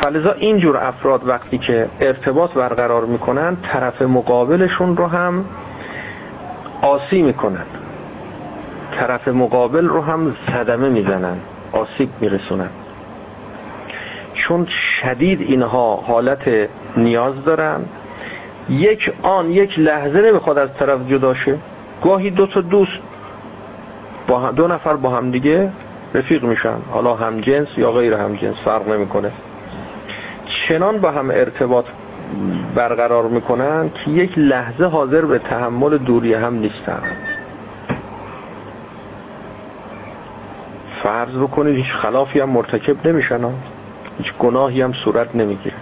[0.00, 5.44] فلذا اینجور افراد وقتی که ارتباط برقرار می‌کنن طرف مقابلشون رو هم
[6.82, 7.66] آسی می‌کنن.
[8.92, 11.36] طرف مقابل رو هم صدمه می‌زنن
[11.72, 12.70] آسیب میرسونن.
[14.34, 17.80] چون شدید اینها حالت نیاز دارن
[18.70, 21.58] یک آن یک لحظه نمی‌خواد از طرف جدا شه.
[22.04, 23.00] گاهی دو تا دوست
[24.28, 25.72] با دو نفر با هم دیگه
[26.14, 26.76] رفیق میشن.
[26.90, 29.32] حالا هم جنس یا غیر هم جنس فرق نمی‌کنه.
[30.46, 31.84] چنان با هم ارتباط
[32.74, 37.02] برقرار می‌کنن که یک لحظه حاضر به تحمل دوری هم نیستن.
[41.02, 43.40] فرض بکنید هیچ خلافی هم مرتکب نمیشن.
[44.18, 45.76] هیچ گناهی هم صورت نمی‌گیره.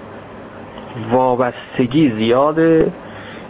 [1.11, 2.93] وابستگی زیاده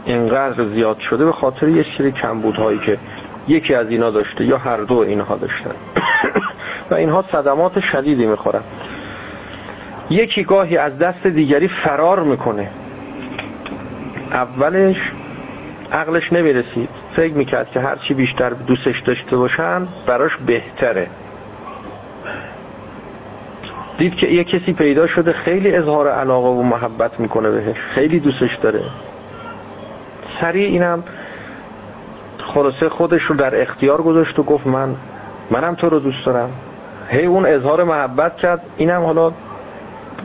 [0.05, 2.99] اینقدر زیاد شده به خاطر یه سری کمبودهایی که
[3.49, 5.71] یکی از اینا داشته یا هر دو اینها داشتن.
[6.91, 8.63] و اینها صدمات شدیدی می‌خورن.
[10.11, 12.71] یکی گاهی از دست دیگری فرار می‌کنه.
[14.31, 15.13] اولش
[15.93, 16.89] عقلش نمی‌رسید.
[17.17, 21.09] فکر می‌کرد که هرچی بیشتر دوستش داشته باشن براش بهتره.
[23.99, 27.77] دید که یه کسی پیدا شده خیلی اظهار علاقه و محبت می‌کنه بهش.
[27.77, 28.83] خیلی دوستش داره.
[30.41, 31.05] سریع اینم
[32.39, 34.95] خلاصه خودش رو در اختیار گذاشت و گفت من
[35.51, 36.51] منم تو رو دوست دارم.
[37.09, 38.61] هی اون اظهار محبت کرد.
[38.77, 39.33] اینم حالا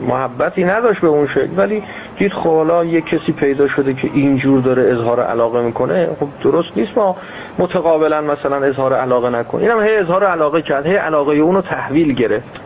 [0.00, 1.48] محبتی نداشت به اون شکل.
[1.56, 1.82] ولی
[2.16, 6.08] دید خب حالا یه کسی پیدا شده که اینجور داره اظهار علاقه می‌کنه.
[6.20, 7.16] خب درست نیست ما
[7.58, 10.86] متقابلا مثلا اظهار علاقه نکنیم اینم هی اظهار علاقه کرد.
[10.86, 12.61] هی علاقه اونو تحویل گرفت.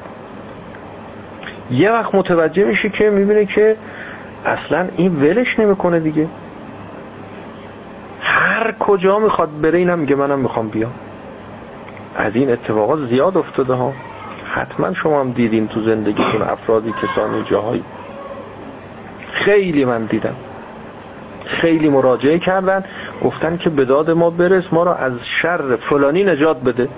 [1.71, 3.77] یه وقت متوجه میشه که می‌بینه که
[4.45, 6.29] اصلا این ولش نمی‌کنه دیگه.
[8.21, 10.93] هر کجا می‌خواد بره اینم میگه منم می‌خوام بیام.
[12.17, 13.93] از این اتفاقات زیاد افتاده ها.
[14.45, 17.85] حتما شما هم دیدین تو زندگیتون افرادی کسانی جاهایی.
[19.33, 20.35] خیلی من دیدم.
[21.47, 22.85] خیلی مراجعه کردن.
[23.25, 25.13] گفتن که به داد ما برس ما را از
[25.43, 26.89] شر فلانی نجات بده.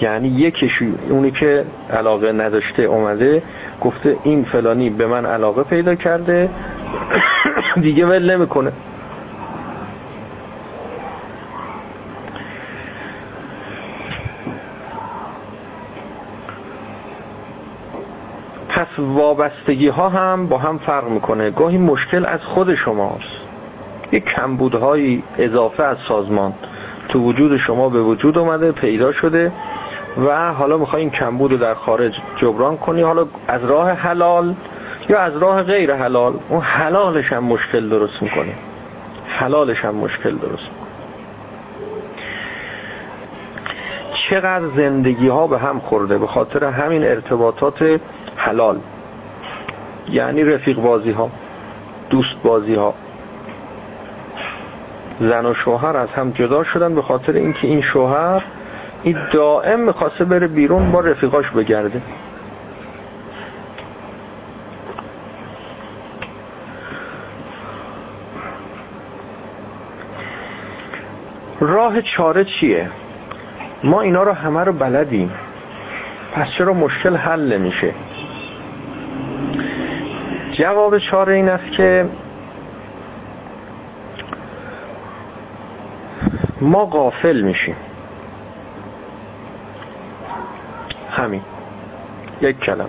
[0.00, 3.42] یعنی یکیش اونی که علاقه نداشته اومده
[3.80, 6.50] گفته این فلانی به من علاقه پیدا کرده
[7.82, 8.72] دیگه ول نمی‌کنه.
[18.68, 21.50] پس وابستگی ها هم با هم فرق می‌کنه.
[21.50, 23.50] گاهی مشکل از خود شماست.
[24.12, 26.54] یک کمبودهای اضافه از سازمان.
[27.08, 29.52] تو وجود شما به وجود اومده پیدا شده.
[30.26, 34.54] و حالا می‌خوای این کمبود در خارج جبران کنی حالا از راه حلال
[35.08, 38.54] یا از راه غیر حلال؟ اون حلالش هم مشکل درست می‌کنه.
[39.26, 40.90] حلالش هم مشکل درست می‌کنه.
[44.30, 48.00] چقدر زندگی ها به هم خورده؟ به خاطر همین ارتباطات
[48.36, 48.78] حلال.
[50.08, 51.30] یعنی رفیق بازی ها
[52.10, 52.94] دوست بازی ها
[55.20, 58.44] زن و شوهر از هم جدا شدن به خاطر اینکه این شوهر
[59.02, 62.02] این دائم می‌خواسته بره بیرون با رفیقاش بگرده
[71.60, 72.90] راه چاره چیه؟
[73.84, 75.32] ما اینا رو همه رو بلدیم.
[76.34, 77.94] پس چرا مشکل حل نمیشه؟
[80.52, 82.08] جواب چاره این است که
[86.60, 87.76] ما غافل میشیم.
[91.10, 91.42] همین.
[92.40, 92.88] یک کلمه.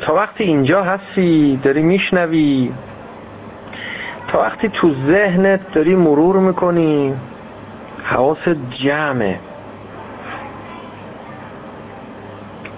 [0.00, 2.72] تا وقتی اینجا هستی داری میشنوی.
[4.28, 7.14] تا وقتی تو ذهنت داری مرور می‌کنی
[8.04, 9.38] حواس جمعه.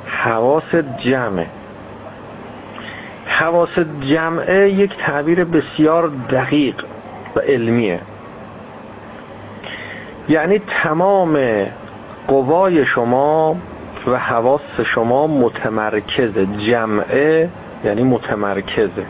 [0.07, 0.75] حواس
[1.05, 1.47] جمعه.
[3.27, 6.85] حواس جمعه یک تعبیر بسیار دقیق
[7.37, 8.01] و علمیه.
[10.29, 11.37] یعنی تمام
[12.31, 13.57] قوای شما
[14.07, 17.51] و حواس شما متمرکز جمعه
[17.85, 19.07] یعنی متمرکزه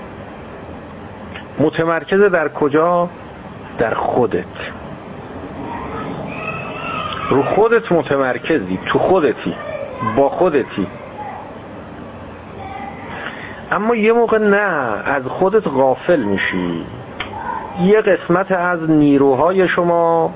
[1.58, 3.08] متمرکزه در کجا؟
[3.78, 4.44] در خودت.
[7.30, 9.54] رو خودت متمرکزی تو خودتی
[10.16, 10.86] با خودتی.
[13.72, 14.56] اما یه موقع نه
[15.04, 16.86] از خودت غافل میشی.
[17.80, 20.34] یه قسمت از نیروهای شما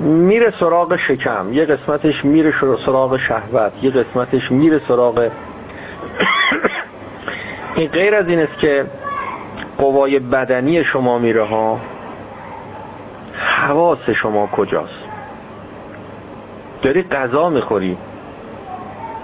[0.00, 1.52] میره سراغ شکم.
[1.52, 2.52] یه قسمتش میره
[2.86, 3.72] سراغ شهوت.
[3.82, 5.28] یه قسمتش میره سراغ
[7.76, 8.86] این غیر از این است که
[9.78, 11.80] قوای بدنی شما میره ها.
[13.38, 15.04] حواس شما کجاست؟
[16.82, 17.98] داری غذا می‌خوری.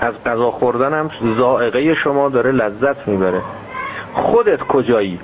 [0.00, 3.42] از غذا خوردن هم زائقه شما داره لذت می‌بره.
[4.14, 5.20] خودت کجایی؟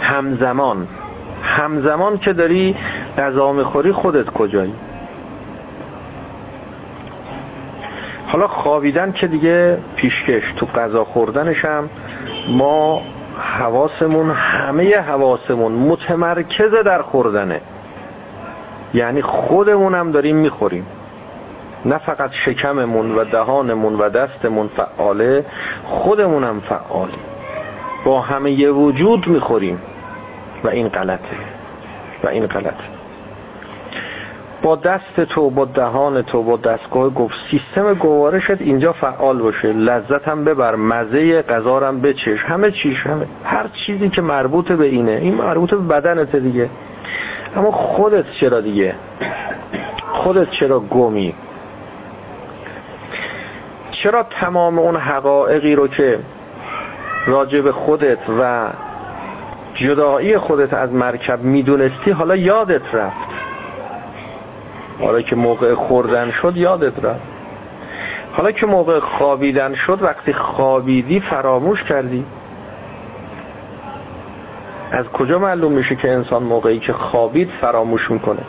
[0.00, 0.88] همزمان.
[1.54, 2.76] همزمان که داری
[3.18, 4.74] غذا می‌خوری خودت کجایی؟
[8.26, 11.90] حالا خوابیدن که دیگه پیشکش تو غذا خوردنش هم
[12.48, 13.02] ما
[13.38, 17.60] حواسمون همه حواسمون متمرکز در خوردنه.
[18.94, 20.86] یعنی خودمون هم داریم می‌خوریم.
[21.84, 25.44] نه فقط شکممون و دهانمون و دستمون فعاله
[25.84, 27.18] خودمون هم فعاله
[28.04, 29.78] با همه وجود می‌خوریم.
[30.64, 31.36] و این غلطه.
[32.24, 32.84] و این غلطه.
[34.62, 39.72] با دست تو با دهان تو با دستگاه گفت سیستم گوارشت اینجا فعال باشه.
[39.72, 42.44] لذت هم ببر مزه غذا هم بچش.
[42.44, 45.12] همه چیش همه هر چیزی که مربوط به اینه.
[45.12, 46.70] این مربوط به بدنت دیگه.
[47.56, 48.94] اما خودت چرا دیگه؟
[50.12, 51.34] خودت چرا گمی؟
[53.90, 56.18] چرا تمام اون حقایقی رو که
[57.26, 58.68] راجب خودت و
[59.74, 63.28] جدایی خودت از مرکب می‌دونستی حالا یادت رفت.
[65.00, 67.20] حالا که موقع خوردن شد یادت رفت.
[68.32, 72.24] حالا که موقع خوابیدن شد وقتی خوابیدی فراموش کردی.
[74.90, 78.42] از کجا معلوم میشه که انسان موقعی که خوابید فراموش می‌کنه؟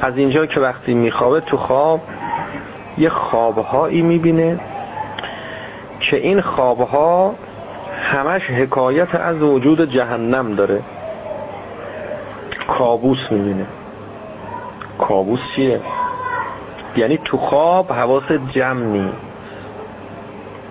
[0.00, 2.00] از اینجا که وقتی میخوابه تو خواب
[2.98, 4.60] یه خوابهایی می‌بینه
[6.00, 7.34] که این خوابها
[8.02, 10.82] همش حکایت از وجود جهنم داره.
[12.68, 13.66] کابوس می‌بینه.
[14.98, 15.80] کابوس چیه؟
[16.96, 19.08] یعنی تو خواب حواس جمع نی.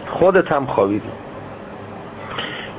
[0.07, 1.09] خودت هم خوابیدی.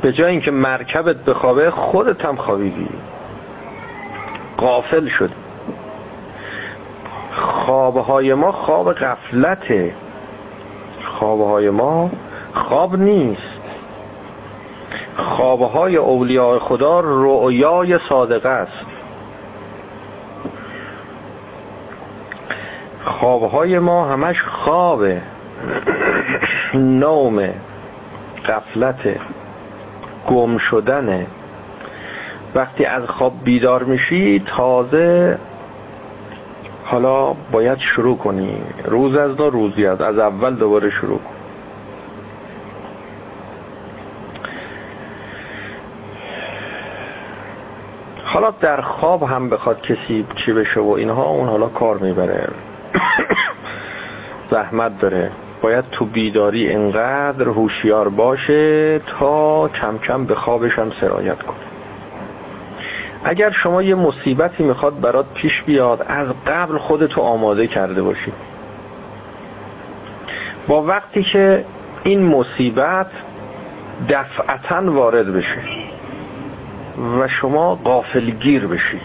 [0.03, 2.89] به جای اینکه مرکبت بخوابه خودت هم خوابیدی.
[4.57, 5.31] قافل شد
[7.75, 9.95] خوابهای ما خواب غفلته
[11.05, 12.11] خوابهای ما
[12.55, 13.61] خواب نیست.
[15.17, 18.87] خوابهای اولیاء خدا رؤیای صادقه است.
[23.05, 25.23] خوابهای ما همش خوابه.
[26.75, 27.49] نوم
[28.49, 29.21] قفلت
[30.27, 31.27] گم شدنه.
[32.55, 35.39] وقتی از خواب بیدار میشی تازه
[36.85, 38.63] حالا باید شروع کنی.
[38.85, 41.35] روز از نو روزی از از اول دوباره شروع کن.
[48.25, 52.49] حالا در خواب هم بخواد کسی چی بشه و اینها اون حالا کار می‌بره.
[54.51, 55.31] زحمت داره.
[55.63, 61.74] باید تو بیداری انقدر هوشیار باشه تا کم کم به خوابش هم سرایت کنه.
[63.25, 68.33] اگر شما یه مصیبتی می‌خواد برات پیش بیاد از قبل خودتو آماده کرده باشی.
[70.69, 71.65] با وقتی که
[72.03, 73.11] این مصیبت
[74.09, 75.59] دفعتا وارد بشه
[77.19, 79.01] و شما قافلگیر بشی.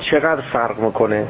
[0.00, 1.26] چقدر فرق می‌کنه؟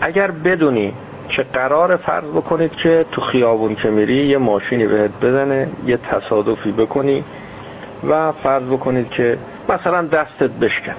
[0.00, 0.94] اگر بدونی
[1.28, 6.72] که قرار فرض بکنید که تو خیابون که میری یه ماشینی بهت بزنه یه تصادفی
[6.72, 7.24] بکنی
[8.08, 9.38] و فرض بکنید که
[9.68, 10.94] مثلا دستت بشکن.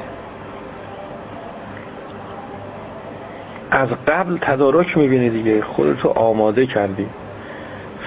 [3.71, 7.07] از قبل تدارک می‌بینی دیگه خودتو آماده کردی.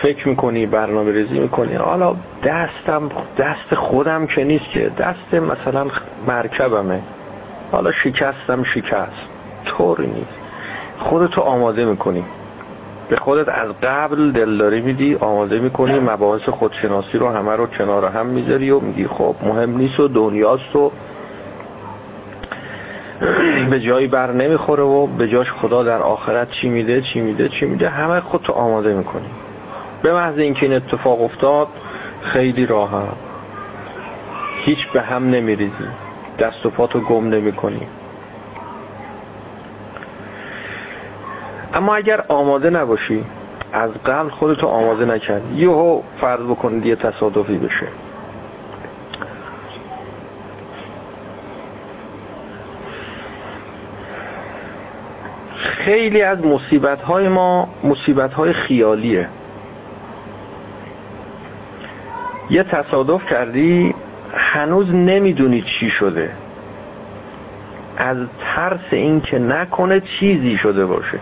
[0.02, 1.74] فکر می‌کنی برنامه ریزی می‌کنی.
[1.74, 4.88] حالا دستم دست خودم که نیست که.
[4.98, 5.86] دست مثلا
[6.26, 7.00] مرکبمه.
[7.72, 9.28] حالا شکستم شکست.
[9.64, 10.38] طوری نیست.
[10.98, 12.24] خودتو آماده می‌کنی.
[13.08, 18.26] به خودت از قبل دلداری میدی آماده می‌کنی مباحث خودشناسی رو همه رو کنار هم
[18.26, 20.92] می‌ذاری و میگی خب مهم نیست و دنیاست و
[23.70, 27.66] به جایی بر نمی‌خوره و به جاش خدا در آخرت چی میده چی میده چی
[27.66, 29.28] میده همه خودتو آماده می‌کنی.
[30.02, 31.68] به محض اینکه این اتفاق افتاد
[32.22, 33.16] خیلی راحت.
[34.64, 35.88] هیچ به هم نمیریزی.
[36.38, 37.52] دست و پاتو گم نمی
[41.74, 43.24] اما اگر آماده نباشی
[43.72, 45.42] از قبل خودتو آماده نکرد.
[45.54, 47.86] یهو فرض بکنید یه تصادفی بشه.
[55.56, 59.28] خیلی از مصیبت های ما مصیبت های خیالیه.
[62.50, 63.94] یه تصادف کردی
[64.34, 66.30] هنوز نمی‌دونی چی شده.
[67.96, 71.18] از ترس این که نکنه چیزی شده باشه.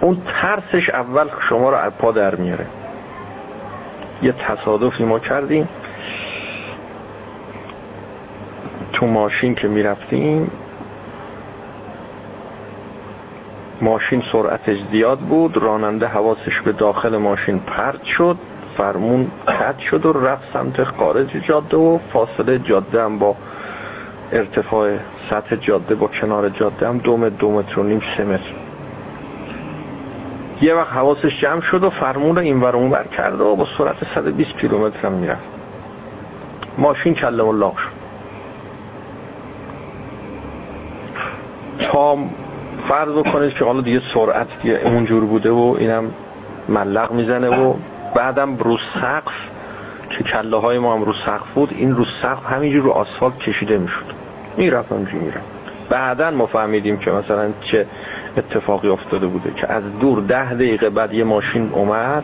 [0.00, 2.66] اون ترسش اول شما رو از پا در میاره.
[4.22, 5.68] یه تصادفی ما کردیم.
[8.92, 10.50] تو ماشین که می‌رفتیم
[13.80, 18.36] ماشین سرعتش زیاد بود راننده حواسش به داخل ماشین پرد شد
[18.76, 23.36] فرمون کت شد و رفت سمت خارج جاده و فاصله جاده هم با
[24.32, 24.98] ارتفاع
[25.30, 28.69] سطح جاده با کنار جاده هم دو متر دو متر و نیم سه متر.
[30.60, 33.96] یه وقت حواسش جمع شد و فرمون رو این اون بر کرده و با سرعت
[34.14, 35.42] 120 کیلومتر هم می‌رفت.
[36.78, 38.00] ماشین کله و لاغ شد.
[41.92, 42.18] تا
[42.88, 46.10] فرض بکنید که حالا دیگه سرعت دیگه اونجور بوده و اینم
[46.68, 47.74] ملق می‌زنه و
[48.14, 49.34] بعدم رو سقف
[50.10, 53.78] که کله های ما هم رو سقف بود این رو سقف همینجور رو آسفالت کشیده
[53.78, 54.04] می‌شد.
[54.56, 55.59] می‌رفت همینجور می‌رفت.
[55.90, 57.86] بعدا ما فهمیدیم که مثلا چه
[58.36, 62.22] اتفاقی افتاده بوده که از دور ده دقیقه بعد یه ماشین اومد.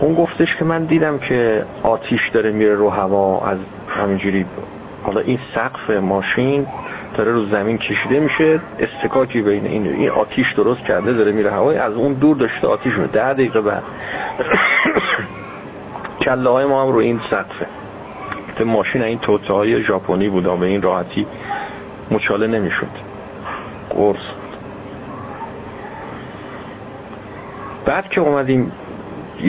[0.00, 3.58] اون گفتش که من دیدم که آتیش داره میره رو هوا از
[3.88, 4.46] همینجوری.
[5.02, 6.66] حالا این سقف ماشین
[7.14, 10.10] داره رو زمین کشیده میشه استکاکی بین این این.
[10.10, 11.76] آتیش درست کرده داره میره هوای.
[11.76, 13.82] از اون دور داشته آتیش رو ده دقیقه بعد.
[16.20, 17.66] کله های ما هم رو این سقفه.
[18.64, 21.26] ماشین این توته ژاپنی بود به این راحتی
[22.10, 22.90] مچاله نمی‌شد.
[23.90, 24.16] قرص.
[27.84, 28.72] بعد که اومدیم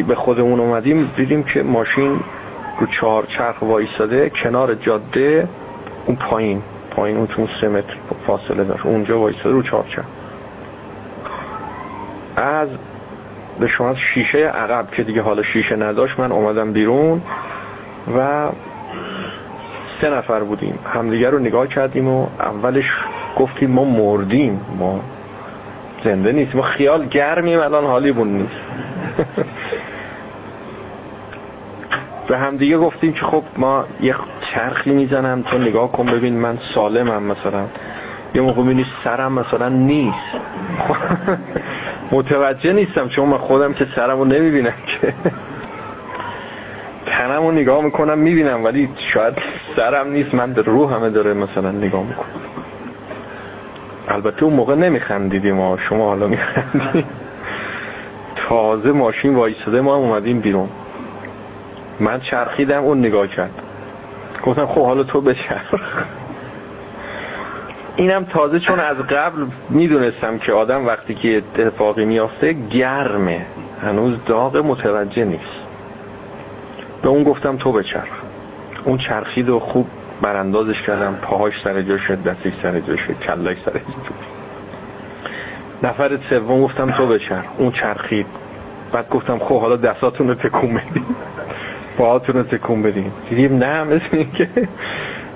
[0.08, 2.20] به خودمون اومدیم دیدیم که ماشین
[2.80, 5.47] رو چهار چرخ وایستاده کنار جاده
[6.06, 6.62] اون پایین.
[6.91, 7.95] پایین اون چون سه متر
[8.28, 8.86] فاصله داشت.
[8.86, 10.06] اونجا وایستاده رو چهار چرخ.
[12.36, 12.70] از
[13.60, 17.22] به شما شیشه عقب که دیگه حالا شیشه نداشت من اومدم بیرون
[18.18, 18.49] و
[20.04, 20.80] سه نفر بودیم.
[20.86, 22.91] همدیگه رو نگاه کردیم و اولش
[23.38, 24.62] گفتیم ما مردیم.
[24.80, 24.99] ما
[26.04, 28.56] زنده نیست ما خیال گرمیم الان حالی بون نیست.
[32.28, 37.24] به همدیگه گفتیم که خب ما یه چرخی می‌زنم تو نگاه کن ببین من سالمم
[37.24, 37.66] مثلا.
[38.36, 40.18] یه موقع می‌بینی سرم مثلا نیست.
[42.12, 45.14] متوجه نیستم چون من خودم که سرم رو نمی‌بینم که.
[47.43, 49.33] تنم رو نگاه می‌کنم می‌بینم ولی شاید
[49.75, 50.33] سرم نیست.
[50.33, 52.25] من روح همه داره مثلا نگاه می‌کنم
[54.07, 57.05] البته اون موقع نمیخندیدیم ما شما حالا میخندیم
[58.35, 60.69] تازه ماشین وایساده ما هم اومدیم بیرون.
[61.99, 63.51] من چرخیدم اون نگاه کرد.
[64.45, 66.03] گفتم خب حالا تو بچرخ.
[67.95, 73.45] اینم تازه چون از قبل می‌دونستم که آدم وقتی که اتفاقی میافته گرمه.
[73.81, 75.62] هنوز داغ متوجه نیست.
[77.04, 78.22] به اون گفتم تو بچرخ.
[78.86, 79.88] اون چرخید و خوب
[80.22, 81.16] براندازش کردم.
[81.22, 84.14] پاهاش سر جاشه دستش سر جاشه کلاش سر جاشه
[85.84, 87.45] نفر سوم گفتم تو بچرخ.
[87.58, 88.26] اون چرخید.
[88.91, 91.06] بعد گفتم خب حالا دستاتون رو تکون بدین.
[91.97, 93.12] پاهاتون رو تکون بدین.
[93.30, 94.49] دیدیم نه مثل این که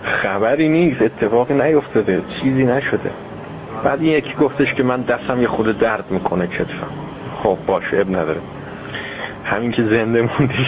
[0.03, 1.01] خبری نیست.
[1.01, 2.21] اتفاقی نیفتاده.
[2.41, 3.11] چیزی نشده.
[3.83, 6.87] بعد این یکی گفتش که من دستم یه خود درد می‌کنه کتفم.
[7.43, 8.39] خب باشه اب نداره.
[9.43, 10.65] همین که زنده موندی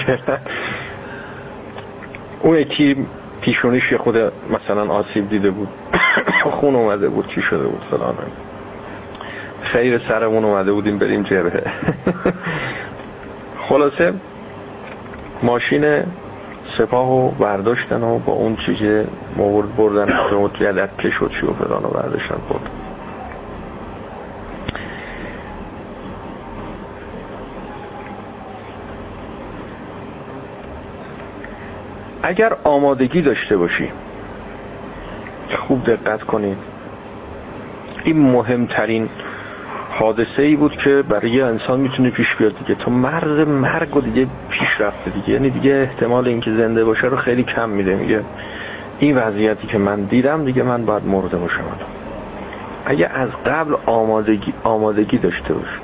[2.41, 3.05] اون یکی
[3.41, 4.17] پیشونیش خود
[4.49, 5.67] مثلا آسیب دیده بود.
[6.59, 8.15] خون اومده بود چی شده بود فلان.
[9.61, 11.63] خیر سرمون اومده بودیم بریم جبهه.
[13.69, 14.13] خلاصه
[15.43, 16.03] ماشین
[16.77, 19.03] سپاه و برداشتن و با اون چیزی
[19.37, 22.88] مورد بردن به یدک کش و چی و فلان و برداشتن بردن
[32.23, 33.91] اگر آمادگی داشته باشی
[35.57, 36.57] خوب دقت کنید
[38.03, 39.09] این مهمترین
[39.89, 42.75] حادثه ای بود که برای انسان می‌تونه پیش بیاد دیگه.
[42.75, 45.29] تو مرز مرگ و دیگه پیش رفته دیگه.
[45.29, 47.95] یعنی دیگه احتمال اینکه زنده باشه رو خیلی کم میده.
[47.95, 48.23] میگه
[48.99, 51.63] این وضعیتی که من دیدم دیگه من باید مرده باشم.
[52.85, 55.79] اگه از قبل آمادگی آمادگی داشته باشی.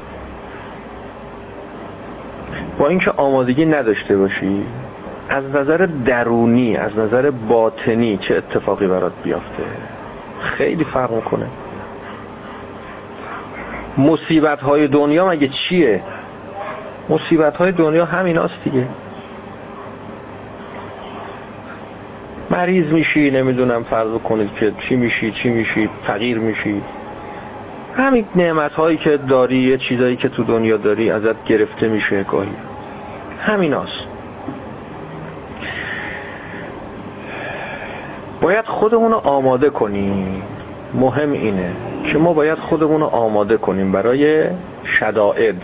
[2.78, 4.66] با اینکه آمادگی نداشته باشی
[5.30, 9.64] از نظر درونی از نظر باطنی چه اتفاقی برات بیافته؟
[10.40, 11.48] خیلی فرق می‌کنه.
[13.98, 16.02] مصیبت های دنیا مگه چیه؟
[17.10, 18.88] مصیبت های دنیا همین هست دیگه.
[22.52, 26.82] مریض میشی نمی‌دونم فرض کنید که چی میشی چی میشی فقیر میشی.
[27.96, 32.56] همین نعمت هایی که داری یه چیزایی که تو دنیا داری ازت گرفته میشه گاهی.
[33.40, 34.15] همین هست
[38.46, 40.44] باید خودمون رو آماده کنیم.
[40.94, 41.76] مهم اینه
[42.12, 44.48] که ما باید خودمون رو آماده کنیم برای
[44.84, 45.56] شدائد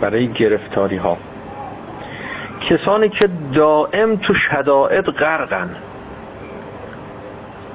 [0.00, 1.18] برای گرفتاری ها
[2.68, 5.70] کسانی که دائم تو شدائد غرقن.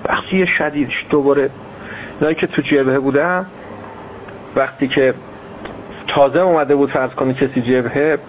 [0.06, 1.50] وقتی شدید دوباره
[2.20, 3.46] اینایی که تو جبهه بودن
[4.56, 5.14] وقتی که
[6.08, 8.20] تازه اومده بود فرض کنی کسی جبهه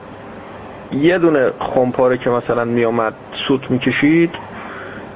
[0.93, 3.14] یه دونه خمپاره که مثلا میامد
[3.49, 4.48] سوت می‌کشید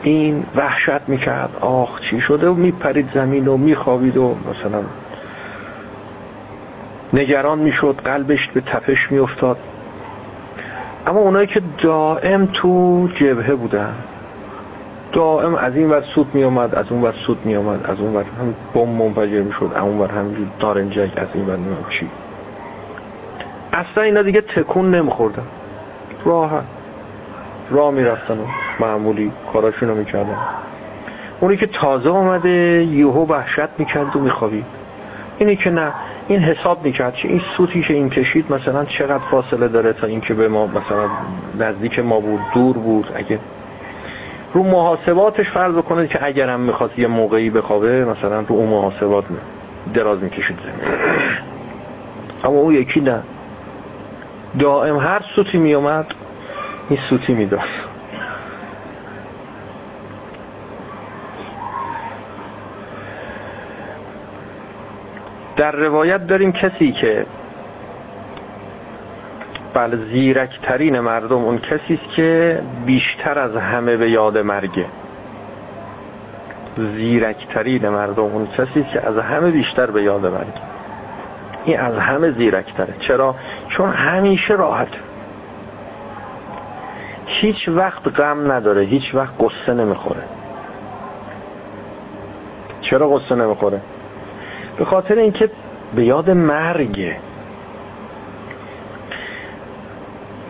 [0.02, 1.50] این وحشت می‌کرد.
[1.60, 4.82] آخ چی شده؟ و میپرید زمین و میخوابید و مثلا
[7.12, 9.56] نگران می‌شد قلبش به تپش میافتاد.
[11.06, 13.94] اما اونایی که دائم تو جبهه بودن
[15.12, 18.14] دائم از این ور سود می آمد از اون ور سود می آمد از اون
[18.14, 22.08] ور هم بم منفجر می شد اون ور همینجور دارنجک از این ور نمیم چی.
[23.72, 25.42] اصلا اینا دیگه تکون نمیخوردن.
[26.24, 26.64] راحت.
[27.70, 28.38] راه می‌رفتن.
[28.38, 28.44] و
[28.80, 30.38] معمولی کاراشونو می‌کردن.
[31.40, 32.50] اونی که تازه آمده
[32.90, 34.64] یهو وحشت می‌کرد و میخوابید.
[35.38, 35.92] اینی که نه
[36.28, 40.34] این حساب می‌کرد که این سوتی که این کشید مثلا چقدر فاصله داره تا اینکه
[40.34, 41.08] به ما مثلا
[41.58, 43.08] نزدیک ما بود دور بود.
[43.14, 43.38] اگه
[44.54, 49.24] رو محاسباتش فرض بکنید که اگرم می‌خواد یه موقعی بخوابه مثلا رو اون محاسبات
[49.94, 50.98] دراز می‌کشید زمین.
[52.44, 53.22] اما اون یکی نه.
[54.58, 56.06] دائم هر سوتی میومد
[56.88, 57.60] این سوتی می‌داد.
[65.62, 67.26] در روایت داریم کسی که
[69.74, 74.86] بله زیرکترین مردم اون کسی است که بیشتر از همه به یاد مرگه
[76.76, 80.62] زیرکترین مردم اون کسی است که از همه بیشتر به یاد مرگه
[81.64, 82.94] این از همه زیرکتره.
[82.98, 83.34] چرا؟
[83.68, 84.92] چون همیشه راحت.
[87.26, 90.22] هیچ وقت غم نداره هیچ وقت قصه نمی‌خوره.
[92.80, 93.80] چرا قصه نمی‌خوره؟
[94.76, 95.50] به خاطر اینکه
[95.94, 97.16] به یاد مرگه.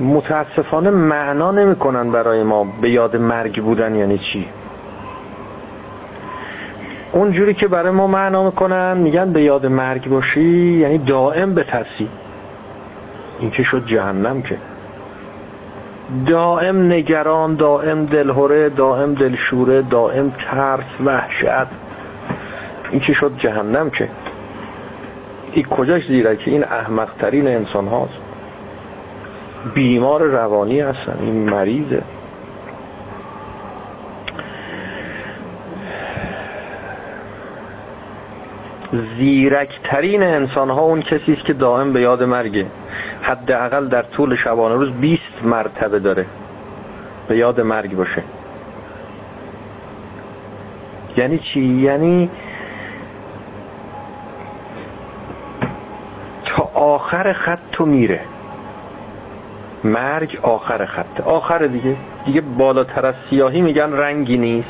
[0.01, 4.49] متاسفانه معنا نمی‌کنن برای ما به یاد مرگ بودن یعنی چی.
[7.13, 12.09] اونجوری که برای ما معنا می‌کنن میگن به یاد مرگ باشی یعنی دائم بترسی
[13.39, 14.59] این که شد؟ جهنم که.
[16.27, 21.82] دائم نگران دائم دلهوره دائم دلشوره دائم ترس وحشت.
[22.93, 24.09] این که شد؟ جهنم که
[25.53, 28.19] این کجاش زیره که این احمقترین انسان هاست؟
[29.75, 32.03] بیمار روانی هستن این مریضه.
[39.19, 42.67] زیرکترین انسان ها اون کسی است که دائم به یاد مرگه.
[43.23, 46.27] حداقل در طول شبانه روز 20 مرتبه داره
[47.29, 48.23] به یاد مرگ باشه.
[51.17, 52.31] یعنی چی؟ یعنی
[56.45, 56.71] تا
[57.13, 58.21] آخر خط تو میره.
[59.85, 61.21] مرگ آخر خط.
[61.21, 61.97] آخر دیگه.
[62.25, 64.69] دیگه بالاتر از سیاهی میگن رنگی نیست.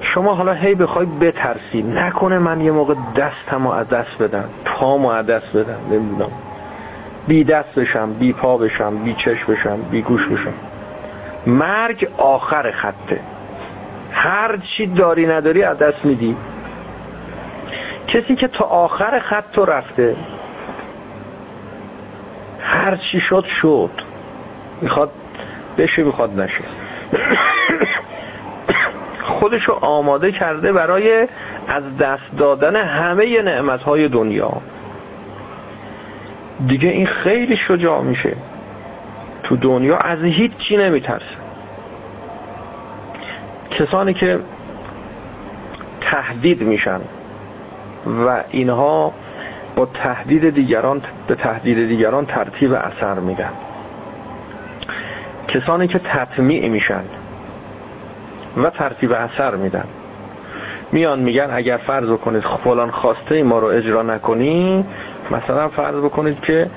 [0.00, 1.82] شما حالا هی بخوای بترسی.
[1.82, 4.48] نکنه من یه موقع دستم از دست بدم.
[4.64, 5.78] پامو از دست بدم.
[5.90, 6.30] نمی‌دونم.
[7.28, 10.54] بی دست بشم بی پا بشم بی چش بشم بی گوش بشم.
[11.46, 13.20] مرگ آخر خطه.
[14.10, 16.36] هر چی داری نداری از دست میدی.
[18.08, 20.16] کسی که تا آخر خط تو رفته.
[22.60, 23.90] هر چی شد شد.
[24.80, 25.10] می‌خواد
[25.78, 26.64] بشه می‌خواد نشه.
[29.22, 31.28] خودشو آماده کرده برای
[31.68, 34.52] از دست دادن همه نعمتهای دنیا.
[36.66, 38.36] دیگه این خیلی شجاع میشه.
[39.42, 41.36] تو دنیا از هیچ چی نمیترسه.
[43.70, 44.40] کسانی که
[46.00, 47.00] تهدید میشن.
[48.06, 49.12] و اینها
[49.76, 53.52] با تهدید دیگران به تهدید دیگران ترتیب اثر میدن.
[55.48, 57.04] کسانی که تطمیع میشن
[58.56, 59.84] و ترتیب اثر میدن.
[60.92, 64.84] میان میگن اگر فرض بکنید فلان خواسته ما رو اجرا نکنی
[65.30, 66.70] مثلا فرض بکنید که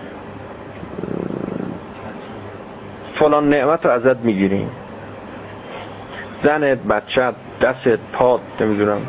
[3.15, 4.69] فلان نعمت رو ازت می‌گیریم.
[6.43, 9.01] زنت بچت دستت پاد نمی‌دونم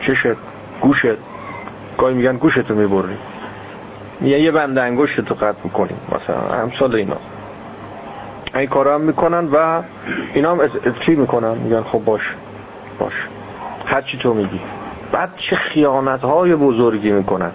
[0.00, 0.36] چشت
[0.80, 1.31] گوشت
[2.02, 3.16] گاهی میگن گوشتو می‌بری
[4.20, 5.96] میگن یه بند انگشت تو قطع می‌کنیم.
[6.08, 7.16] مثلا همسال اینا.
[8.54, 9.82] این کار هم می‌کنن و
[10.34, 10.60] اینا هم
[11.06, 12.34] چی می‌کنن؟ میگن خب باش
[12.98, 13.28] باش.
[13.86, 14.60] هرچی تو میگی.
[15.12, 17.50] بعد چه خیانت های بزرگی می‌کنن.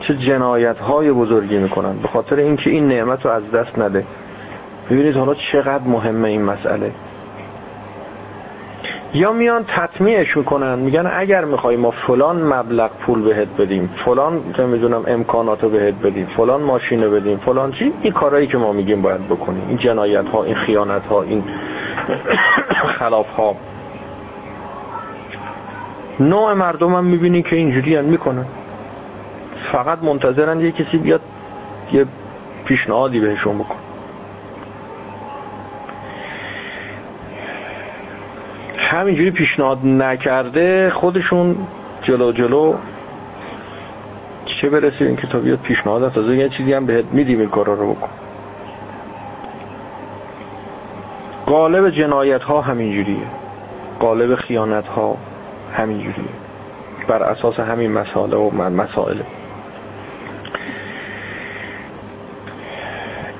[0.00, 1.96] چه جنایت های بزرگی می‌کنن.
[1.96, 4.04] به خاطر اینکه این نعمت رو از دست نده.
[4.90, 6.92] ببینید حالا چقدر مهمه این مسئله.
[9.14, 14.62] یا میان تطمیعش می‌کنن میگن اگر می‌خوای ما فلان مبلغ پول بهت بدیم فلان که
[14.62, 18.72] می‌دونم امکانات رو بهت بدیم فلان ماشین رو بدیم فلان چی این کارهایی که ما
[18.72, 19.64] میگیم باید بکنیم.
[19.68, 21.44] این جنایت ها این خیانت ها این
[22.98, 23.56] خلاف ها
[26.20, 28.46] نوع مردم هم می‌بینی که اینجوری هم می‌کنن.
[29.72, 31.20] فقط منتظرن یه کسی بیاد
[31.92, 32.06] یه
[32.64, 33.76] پیشنهادی بهشون بکن
[38.90, 41.56] همینجوری پیشنهاد نکرده خودشون
[42.02, 42.74] جلو جلو
[44.44, 47.94] چه برسه این کتاب بیاد پیشنهاد تازه یه چیزی هم بهت میدیم این کارا رو
[47.94, 48.08] بکن.
[51.46, 53.26] قالب جنایت ها همینجوریه.
[54.00, 55.16] قالب خیانت ها
[55.72, 56.30] همینجوریه.
[57.08, 59.16] بر اساس همین مسائل و مسائل.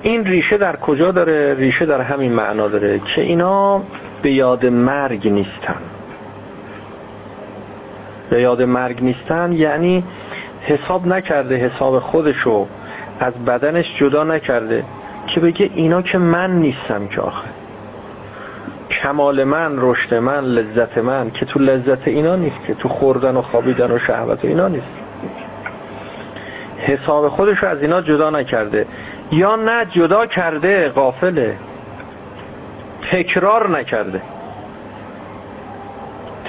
[0.02, 3.82] این ریشه در کجا داره؟ ریشه در همین معنا داره که اینا
[4.22, 5.80] به یاد مرگ نیستن.
[8.30, 10.04] به یاد مرگ نیستن یعنی
[10.60, 12.66] حساب نکرده حساب خودشو
[13.20, 14.84] از بدنش جدا نکرده
[15.26, 17.48] که بگه اینا که من نیستم که آخه.
[18.90, 23.42] کمال من رشد من لذت من که تو لذت اینا نیست که تو خوردن و
[23.42, 24.86] خوابیدن و شهوت اینا نیست.
[26.78, 28.86] حساب خودشو از اینا جدا نکرده.
[29.32, 31.56] یا نه جدا کرده قافله
[33.02, 34.22] تکرار نکرده.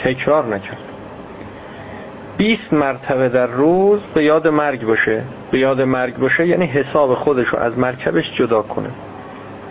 [0.03, 0.89] تکرار نکرده.
[2.37, 5.23] 20 مرتبه در روز به یاد مرگ باشه.
[5.51, 8.89] به یاد مرگ باشه یعنی حساب خودشو از مرکبش جدا کنه.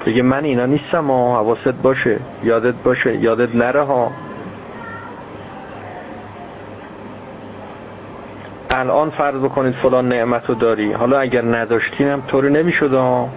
[0.07, 4.11] بگه من اینا نیستم ها حواست باشه یادت باشه یادت نره ها.
[8.71, 10.93] الان فرض بکنید فلان نعمت رو داری.
[10.93, 13.29] حالا اگر نداشتینم طوری نمی‌شد ها.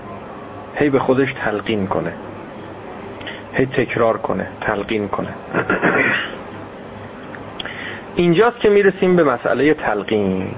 [0.75, 2.13] هی به خودش تلقین کنه.
[3.53, 5.33] هی تکرار کنه تلقین کنه.
[8.15, 10.55] اینجاست که می‌رسیم به مسئله تلقین.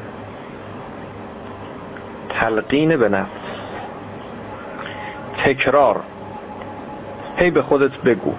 [2.29, 3.29] تلقین به نفس.
[5.45, 6.01] تکرار.
[7.37, 8.33] هی به خودت بگو.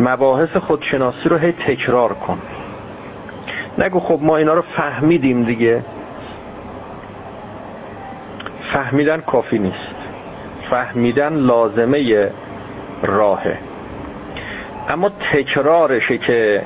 [0.00, 2.38] مباحث خودشناسی رو هی تکرار کن.
[3.78, 5.84] نگو خب ما اینا رو فهمیدیم دیگه.
[8.72, 9.94] فهمیدن کافی نیست.
[10.70, 12.32] فهمیدن لازمه
[13.04, 13.58] راهه.
[14.88, 16.62] اما تکرارشه که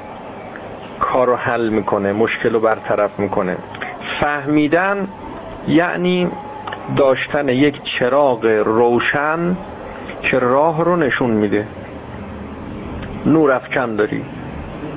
[1.01, 3.57] کارو حل می‌کنه مشکل رو برطرف می‌کنه.
[4.21, 5.09] فهمیدن
[5.69, 6.31] یعنی
[6.97, 9.57] داشتن یک چراغ روشن
[10.23, 11.67] که راه رو نشون میده.
[13.27, 14.25] نور افکن داری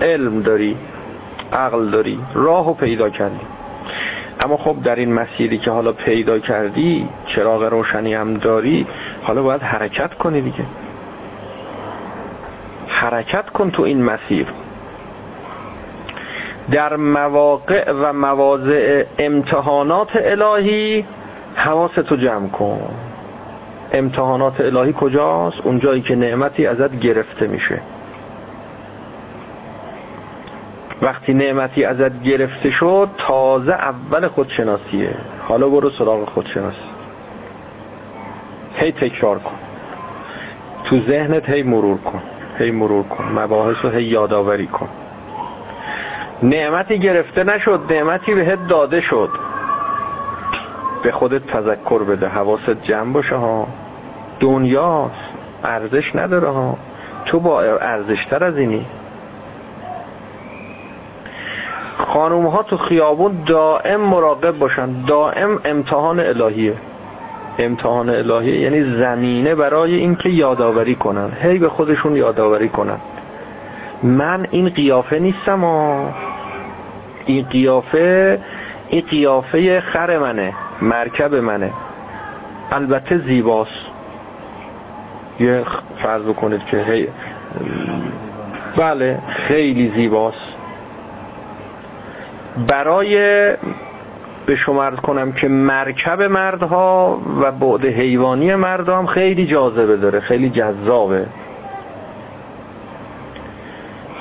[0.01, 0.77] علم داری
[1.53, 3.39] عقل داری راه رو پیدا کردی.
[4.39, 8.87] اما خب در این مسیری که حالا پیدا کردی چراغ روشنی هم داری
[9.23, 10.65] حالا باید حرکت کنی دیگه.
[13.01, 14.47] حرکت کن تو این مسیر.
[16.71, 21.05] در مواقع و مواضع امتحانات الهی
[21.55, 22.89] حواستو جمع کن.
[23.93, 27.81] امتحانات الهی کجاست؟ اونجایی که نعمتی ازت گرفته میشه.
[31.01, 35.15] وقتی نعمتی ازت گرفته شد تازه اول خودشناسیه.
[35.47, 36.89] حالا برو سراغ خودشناسی.
[38.73, 39.59] هی تکرار کن.
[40.83, 42.21] تو ذهنت هی مرور کن.
[42.57, 44.89] هی مرور کن مباحث رو هی یادآوری کن.
[46.43, 49.29] نعمتی گرفته نشد نعمتی بهت داده شد.
[51.03, 53.67] به خودت تذکر بده حواست جمع باشه ها.
[54.39, 55.29] دنیاست
[55.63, 56.77] ارزش نداره ها.
[57.25, 58.85] تو با ارزشتر از اینی.
[61.97, 66.73] خانوم ها تو خیابون دائم مراقب باشن دائم امتحان الهیه.
[67.57, 71.31] امتحان الهیه یعنی زمینه برای اینکه یادآوری کنن.
[71.41, 72.97] هی به خودشون یادآوری کنن.
[74.03, 76.13] من این قیافه نیستم ها
[77.25, 78.39] این قیافه
[78.89, 81.71] این قیافه خر منه مرکب منه.
[82.71, 83.85] البته زیباست.
[85.39, 85.63] یه
[85.97, 87.07] فرض بکنید که هی
[88.77, 90.55] بله خیلی زیباست.
[92.67, 93.17] برای
[94.51, 100.49] به شما کنم که مرکب مردها و بعد حیوانی مردها هم خیلی جاذبه داره خیلی
[100.49, 101.25] جذابه.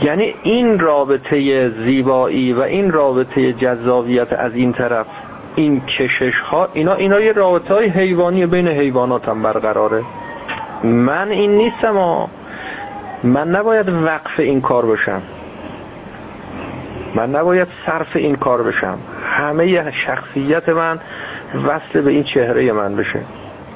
[0.02, 5.06] یعنی این رابطه زیبایی و این رابطه جذابیت از این طرف
[5.54, 10.02] این کشش ها اینا اینا یه رابطه های حیوانی بین حیوانات هم برقراره.
[10.84, 12.28] من این نیستم ها
[13.22, 15.22] من نباید وقف این کار بشم.
[17.14, 18.98] من نباید صرف این کار بشم.
[19.24, 21.00] همه شخصیت من
[21.64, 23.20] وصل به این چهره من بشه.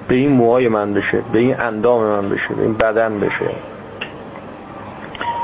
[0.09, 1.23] به این موهای من بشه.
[1.33, 2.55] به این اندام من بشه.
[2.55, 3.51] به این بدن بشه.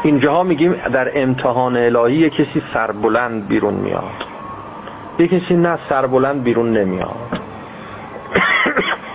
[0.02, 4.30] اینجاها میگیم در امتحان الهی کسی سربلند بیرون میاد.
[5.18, 7.40] یه کسی نه سربلند بیرون نمیاد.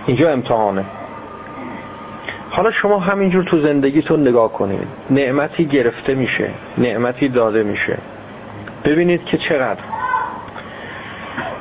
[0.06, 0.84] اینجا امتحانه.
[2.50, 4.88] حالا شما همینجور تو زندگیتون نگاه کنید.
[5.10, 6.50] نعمتی گرفته میشه.
[6.78, 7.98] نعمتی داده میشه.
[8.84, 9.80] ببینید که چقدر.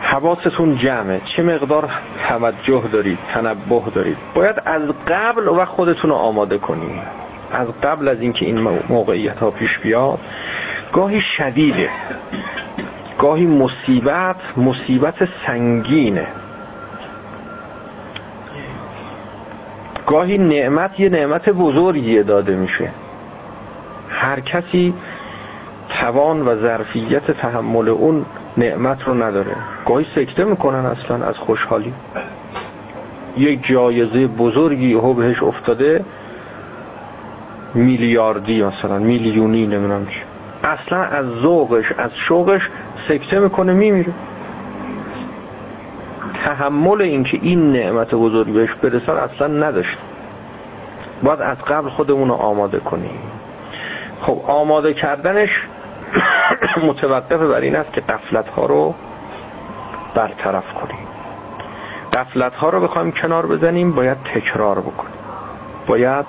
[0.01, 1.21] حواستون جمعه.
[1.25, 1.89] چه مقدار
[2.27, 4.17] توجه دارید تنبه دارید.
[4.33, 7.01] باید از قبل و خودتون رو آماده کنید.
[7.51, 8.59] از قبل از اینکه این
[8.89, 10.19] موقعیت ها پیش بیاد
[10.93, 11.89] گاهی شدیده.
[13.17, 16.27] گاهی مصیبت مصیبت سنگینه.
[20.07, 22.91] گاهی نعمت یه نعمت بزرگی داده میشه.
[24.09, 24.93] هر کسی
[25.89, 28.25] توان و ظرفیت تحمل اون
[28.57, 29.55] نعمت رو نداره.
[29.85, 31.93] گاهی سکته می‌کنن اصلا از خوشحالی.
[33.37, 36.05] یک جایزه بزرگی هو بهش افتاده
[37.73, 40.19] میلیاردی مثلا میلیونی نمی‌دونم چی.
[40.63, 42.69] اصلا از ذوقش از شوقش
[43.07, 44.13] سکته می‌کنه میمیره.
[46.43, 49.97] تحمل اینکه این نعمت بزرگی بهش برسن اصلا نداشت.
[51.23, 53.19] باید از قبل خودمون رو آماده کنیم.
[54.21, 55.67] خب آماده کردنش
[56.87, 58.95] متوقف بر این است که قفلت ها رو
[60.15, 61.07] برطرف کنیم.
[62.13, 65.13] قفلت ها رو بخوایم کنار بزنیم باید تکرار بکنیم.
[65.87, 66.25] باید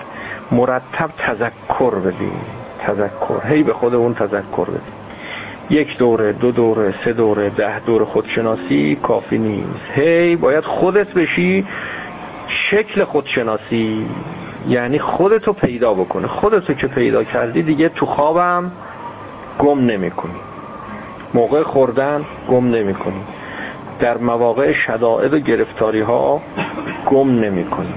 [0.51, 2.41] مرتب تذکر بدیم.
[2.81, 3.47] تذکر.
[3.47, 4.93] هی به خودمون تذکر بدیم.
[5.71, 9.91] یک دوره دو دوره سه دوره ده دوره خودشناسی کافی نیست.
[9.95, 11.67] هی باید خودت بشی
[12.47, 14.07] شکل خودشناسی.
[14.69, 16.27] یعنی خودتو پیدا بکنه.
[16.27, 18.73] خودتو که پیدا کردی دیگه تو خوابم
[19.59, 20.41] گم نمی کنی
[21.35, 23.21] موقع خوردن گم نمی کنی
[23.99, 26.41] در مواقع شدائد و گرفتاری ها
[27.07, 27.95] گم نمی کنی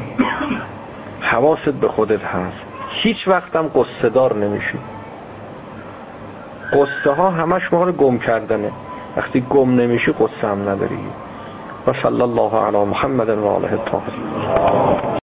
[1.21, 2.65] حواست به خودت هست.
[2.89, 4.79] هیچ وقتم قصدار نمیشی.
[6.73, 8.71] قصه ها همش مال گم کردنه.
[9.17, 10.99] وقتی گم نمیشی قصه هم نداری.
[11.87, 15.09] و صلی الله علی محمد و آله الطاهرین